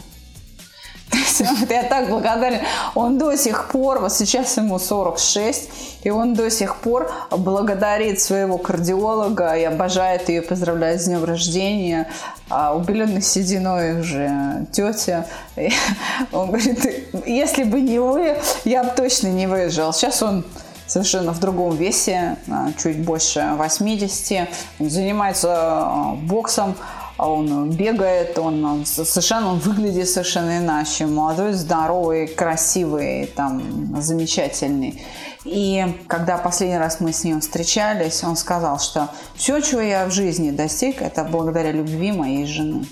Я 1.69 1.83
так 1.83 2.09
благодарен. 2.09 2.59
Он 2.95 3.17
до 3.17 3.35
сих 3.35 3.69
пор, 3.69 3.99
вот 3.99 4.13
сейчас 4.13 4.57
ему 4.57 4.79
46, 4.79 5.69
и 6.03 6.09
он 6.09 6.33
до 6.33 6.49
сих 6.49 6.77
пор 6.77 7.11
благодарит 7.31 8.21
своего 8.21 8.57
кардиолога 8.57 9.53
и 9.53 9.63
обожает 9.63 10.29
ее, 10.29 10.41
поздравляет 10.41 11.01
с 11.01 11.05
днем 11.05 11.23
рождения. 11.23 12.07
А 12.49 12.75
убеленной 12.75 13.21
сединой 13.21 13.99
уже 13.99 14.65
тетя. 14.71 15.27
И 15.55 15.71
он 16.31 16.47
говорит, 16.47 17.05
если 17.25 17.63
бы 17.63 17.81
не 17.81 17.99
вы, 17.99 18.37
я 18.65 18.83
бы 18.83 18.91
точно 18.95 19.27
не 19.27 19.47
выезжал. 19.47 19.93
Сейчас 19.93 20.23
он 20.23 20.43
совершенно 20.89 21.33
в 21.33 21.39
другом 21.39 21.77
весе, 21.77 22.37
а, 22.49 22.71
чуть 22.81 22.99
больше 22.99 23.53
80. 23.57 24.49
Он 24.79 24.89
занимается 24.89 25.49
а, 25.51 26.15
боксом, 26.15 26.75
а 27.17 27.29
он 27.29 27.69
бегает, 27.71 28.39
он 28.39 28.85
совершенно 28.85 29.49
он 29.49 29.59
выглядит 29.59 30.07
совершенно 30.09 30.57
иначе. 30.57 31.05
Молодой, 31.05 31.53
здоровый, 31.53 32.27
красивый, 32.27 33.27
там, 33.27 34.01
замечательный. 34.01 35.01
И 35.43 35.85
когда 36.07 36.37
последний 36.37 36.77
раз 36.77 36.99
мы 37.01 37.11
с 37.11 37.23
ним 37.23 37.41
встречались, 37.41 38.23
он 38.23 38.35
сказал, 38.35 38.79
что 38.79 39.09
все, 39.35 39.59
чего 39.59 39.81
я 39.81 40.05
в 40.05 40.11
жизни 40.11 40.51
достиг, 40.51 41.01
это 41.01 41.23
благодаря 41.23 41.71
любви 41.71 42.11
моей 42.11 42.45
жены. 42.45 42.85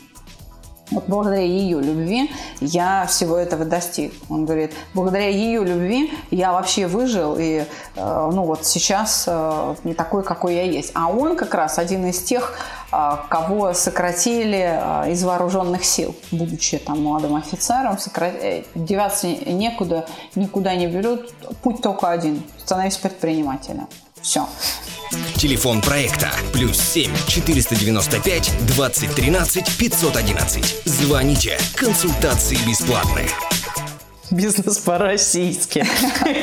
Вот 0.91 1.03
благодаря 1.07 1.41
ее 1.41 1.81
любви 1.81 2.31
я 2.61 3.05
всего 3.07 3.37
этого 3.37 3.65
достиг. 3.65 4.13
Он 4.29 4.45
говорит, 4.45 4.73
благодаря 4.93 5.27
ее 5.27 5.63
любви 5.63 6.13
я 6.31 6.53
вообще 6.53 6.87
выжил 6.87 7.35
и, 7.37 7.65
э, 7.95 8.29
ну 8.33 8.43
вот 8.43 8.65
сейчас 8.65 9.25
э, 9.27 9.75
не 9.83 9.93
такой, 9.93 10.23
какой 10.23 10.55
я 10.55 10.63
есть. 10.63 10.91
А 10.95 11.09
он 11.09 11.35
как 11.35 11.53
раз 11.53 11.77
один 11.77 12.05
из 12.05 12.23
тех, 12.23 12.57
э, 12.93 13.17
кого 13.29 13.73
сократили 13.73 15.11
из 15.11 15.23
вооруженных 15.23 15.83
сил, 15.83 16.15
будучи 16.31 16.77
там 16.77 17.03
молодым 17.03 17.35
офицером, 17.35 17.97
сокра... 17.97 18.31
деваться 18.73 19.27
некуда, 19.27 20.07
никуда 20.35 20.73
не 20.75 20.87
берут, 20.87 21.33
путь 21.63 21.81
только 21.81 22.09
один, 22.09 22.43
становись 22.63 22.97
предпринимателем. 22.97 23.87
Все. 24.21 24.47
Телефон 25.37 25.81
проекта 25.81 26.31
плюс 26.51 26.77
7 26.77 27.11
495 27.27 28.51
2013 28.65 29.77
511. 29.77 30.81
Звоните. 30.85 31.57
Консультации 31.75 32.57
бесплатные. 32.67 33.27
Бизнес 34.29 34.77
по-российски. 34.79 35.85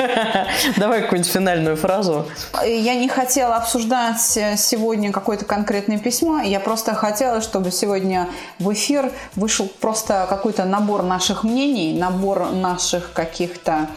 Давай 0.78 1.02
какую-нибудь 1.02 1.30
финальную 1.30 1.76
фразу. 1.76 2.26
Я 2.64 2.94
не 2.94 3.08
хотела 3.08 3.56
обсуждать 3.56 4.20
сегодня 4.20 5.12
какое-то 5.12 5.44
конкретное 5.44 5.98
письмо. 5.98 6.40
Я 6.40 6.60
просто 6.60 6.94
хотела, 6.94 7.42
чтобы 7.42 7.70
сегодня 7.70 8.30
в 8.58 8.72
эфир 8.72 9.12
вышел 9.36 9.68
просто 9.68 10.26
какой-то 10.30 10.64
набор 10.64 11.02
наших 11.02 11.44
мнений, 11.44 11.98
набор 11.98 12.52
наших 12.52 13.12
каких-то 13.12 13.88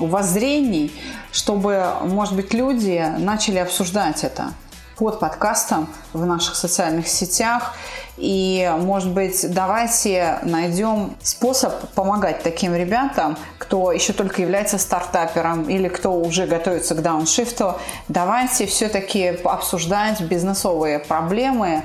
воззрений, 0.00 0.92
чтобы, 1.32 1.86
может 2.02 2.34
быть, 2.34 2.52
люди 2.54 3.04
начали 3.18 3.58
обсуждать 3.58 4.24
это 4.24 4.52
под 5.00 5.18
подкастом 5.18 5.88
в 6.12 6.26
наших 6.26 6.56
социальных 6.56 7.08
сетях. 7.08 7.74
И, 8.18 8.70
может 8.80 9.12
быть, 9.12 9.50
давайте 9.50 10.40
найдем 10.42 11.16
способ 11.22 11.88
помогать 11.94 12.42
таким 12.42 12.74
ребятам, 12.74 13.38
кто 13.56 13.92
еще 13.92 14.12
только 14.12 14.42
является 14.42 14.76
стартапером 14.76 15.70
или 15.70 15.88
кто 15.88 16.12
уже 16.12 16.46
готовится 16.46 16.94
к 16.94 17.00
дауншифту. 17.00 17.76
Давайте 18.08 18.66
все-таки 18.66 19.28
обсуждать 19.42 20.20
бизнесовые 20.20 20.98
проблемы 20.98 21.82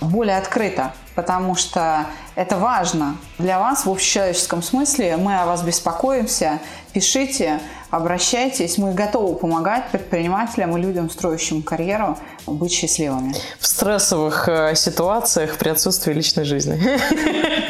более 0.00 0.38
открыто, 0.38 0.92
потому 1.14 1.54
что 1.54 2.06
это 2.34 2.56
важно 2.56 3.16
для 3.38 3.58
вас 3.58 3.84
в 3.84 3.90
общечеловеческом 3.90 4.62
смысле. 4.62 5.16
Мы 5.16 5.38
о 5.38 5.46
вас 5.46 5.62
беспокоимся. 5.62 6.60
Пишите, 6.92 7.60
обращайтесь. 7.90 8.78
Мы 8.78 8.94
готовы 8.94 9.36
помогать 9.36 9.88
предпринимателям 9.90 10.76
и 10.76 10.80
людям, 10.80 11.10
строящим 11.10 11.62
карьеру, 11.62 12.18
быть 12.46 12.72
счастливыми. 12.72 13.34
В 13.58 13.66
стрессовых 13.66 14.48
э, 14.48 14.74
ситуациях 14.74 15.56
при 15.58 15.68
отсутствии 15.68 16.12
личной 16.12 16.44
жизни. 16.44 16.80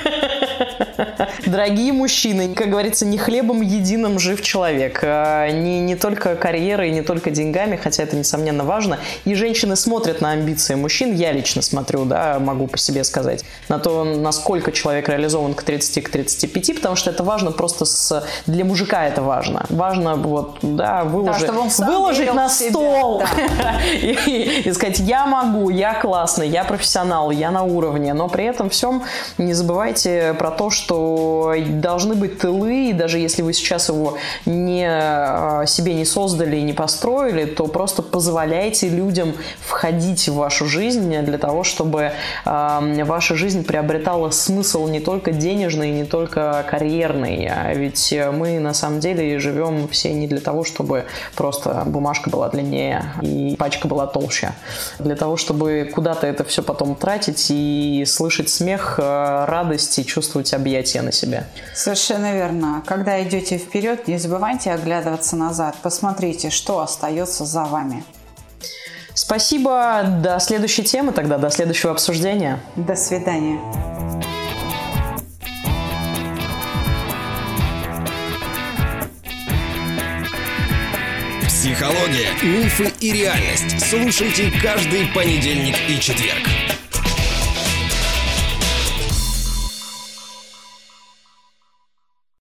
Дорогие 1.46 1.92
мужчины, 1.92 2.54
как 2.54 2.70
говорится, 2.70 3.06
не 3.06 3.18
хлебом 3.18 3.60
единым 3.60 4.18
жив 4.18 4.42
человек. 4.42 5.00
А, 5.02 5.50
не, 5.50 5.80
не 5.80 5.96
только 5.96 6.34
карьерой, 6.36 6.90
не 6.90 7.02
только 7.02 7.30
деньгами, 7.30 7.76
хотя 7.76 8.02
это, 8.02 8.16
несомненно, 8.16 8.64
важно. 8.64 8.98
И 9.24 9.34
женщины 9.34 9.76
смотрят 9.76 10.20
на 10.20 10.32
амбиции 10.32 10.74
мужчин. 10.74 11.14
Я 11.14 11.32
лично 11.32 11.62
смотрю, 11.62 12.04
да, 12.04 12.38
могу 12.38 12.66
по 12.66 12.78
себе 12.78 13.04
сказать, 13.04 13.44
на 13.68 13.78
то, 13.78 14.04
насколько 14.04 14.72
человек 14.72 15.08
реализован 15.08 15.54
к 15.54 15.62
30, 15.62 16.04
к 16.04 16.10
35, 16.10 16.76
потому 16.76 16.96
что 16.96 17.10
это 17.10 17.22
важно 17.24 17.52
просто 17.52 17.84
с... 17.84 18.24
Для 18.46 18.64
мужика 18.64 19.06
это 19.06 19.22
важно. 19.22 19.66
Важно 19.68 20.16
вот, 20.16 20.58
да, 20.62 21.04
выложить, 21.04 21.46
да, 21.46 21.86
выложить 21.86 22.32
на 22.34 22.48
стол 22.48 23.22
да. 23.58 23.80
и, 23.92 24.62
и 24.64 24.72
сказать, 24.72 24.98
я 25.00 25.26
могу, 25.26 25.70
я 25.70 25.94
классный, 25.94 26.48
я 26.48 26.64
профессионал, 26.64 27.30
я 27.30 27.50
на 27.50 27.62
уровне, 27.62 28.14
но 28.14 28.28
при 28.28 28.44
этом 28.44 28.70
всем 28.70 29.02
не 29.38 29.54
забывайте 29.54 30.34
про 30.38 30.50
то, 30.50 30.70
что 30.70 30.91
должны 31.80 32.14
быть 32.14 32.38
тылы, 32.38 32.90
и 32.90 32.92
даже 32.92 33.18
если 33.18 33.42
вы 33.42 33.52
сейчас 33.52 33.88
его 33.88 34.18
не, 34.46 34.86
а, 34.88 35.64
себе 35.66 35.94
не 35.94 36.04
создали 36.04 36.56
и 36.56 36.62
не 36.62 36.72
построили, 36.72 37.44
то 37.44 37.66
просто 37.66 38.02
позволяйте 38.02 38.88
людям 38.88 39.34
входить 39.60 40.28
в 40.28 40.34
вашу 40.34 40.66
жизнь 40.66 41.16
для 41.22 41.38
того, 41.38 41.64
чтобы 41.64 42.12
э, 42.44 43.04
ваша 43.04 43.34
жизнь 43.34 43.64
приобретала 43.64 44.30
смысл 44.30 44.86
не 44.88 45.00
только 45.00 45.32
денежный, 45.32 45.90
не 45.90 46.04
только 46.04 46.64
карьерный. 46.68 47.48
А 47.48 47.74
ведь 47.74 48.14
мы 48.32 48.58
на 48.58 48.74
самом 48.74 49.00
деле 49.00 49.38
живем 49.38 49.88
все 49.88 50.12
не 50.12 50.26
для 50.26 50.40
того, 50.40 50.64
чтобы 50.64 51.04
просто 51.34 51.82
бумажка 51.86 52.30
была 52.30 52.48
длиннее 52.48 53.12
и 53.22 53.56
пачка 53.58 53.88
была 53.88 54.06
толще. 54.06 54.52
Для 54.98 55.16
того, 55.16 55.36
чтобы 55.36 55.90
куда-то 55.92 56.26
это 56.26 56.44
все 56.44 56.62
потом 56.62 56.94
тратить 56.94 57.46
и 57.50 58.04
слышать 58.06 58.48
смех, 58.48 58.98
а, 59.02 59.46
радость 59.46 59.98
и 59.98 60.06
чувствовать 60.06 60.52
объятия 60.54 60.81
на 61.02 61.12
себе. 61.12 61.46
Совершенно 61.74 62.34
верно. 62.34 62.82
Когда 62.86 63.22
идете 63.22 63.58
вперед, 63.58 64.08
не 64.08 64.18
забывайте 64.18 64.72
оглядываться 64.72 65.36
назад. 65.36 65.76
Посмотрите, 65.82 66.50
что 66.50 66.80
остается 66.80 67.44
за 67.44 67.64
вами. 67.64 68.04
Спасибо. 69.14 70.02
До 70.22 70.38
следующей 70.40 70.84
темы 70.84 71.12
тогда, 71.12 71.38
до 71.38 71.50
следующего 71.50 71.92
обсуждения. 71.92 72.60
До 72.76 72.96
свидания. 72.96 73.60
Психология, 81.46 82.28
мифы 82.42 82.92
и 83.00 83.12
реальность. 83.12 83.88
Слушайте 83.88 84.50
каждый 84.60 85.06
понедельник 85.14 85.76
и 85.88 86.00
четверг. 86.00 86.48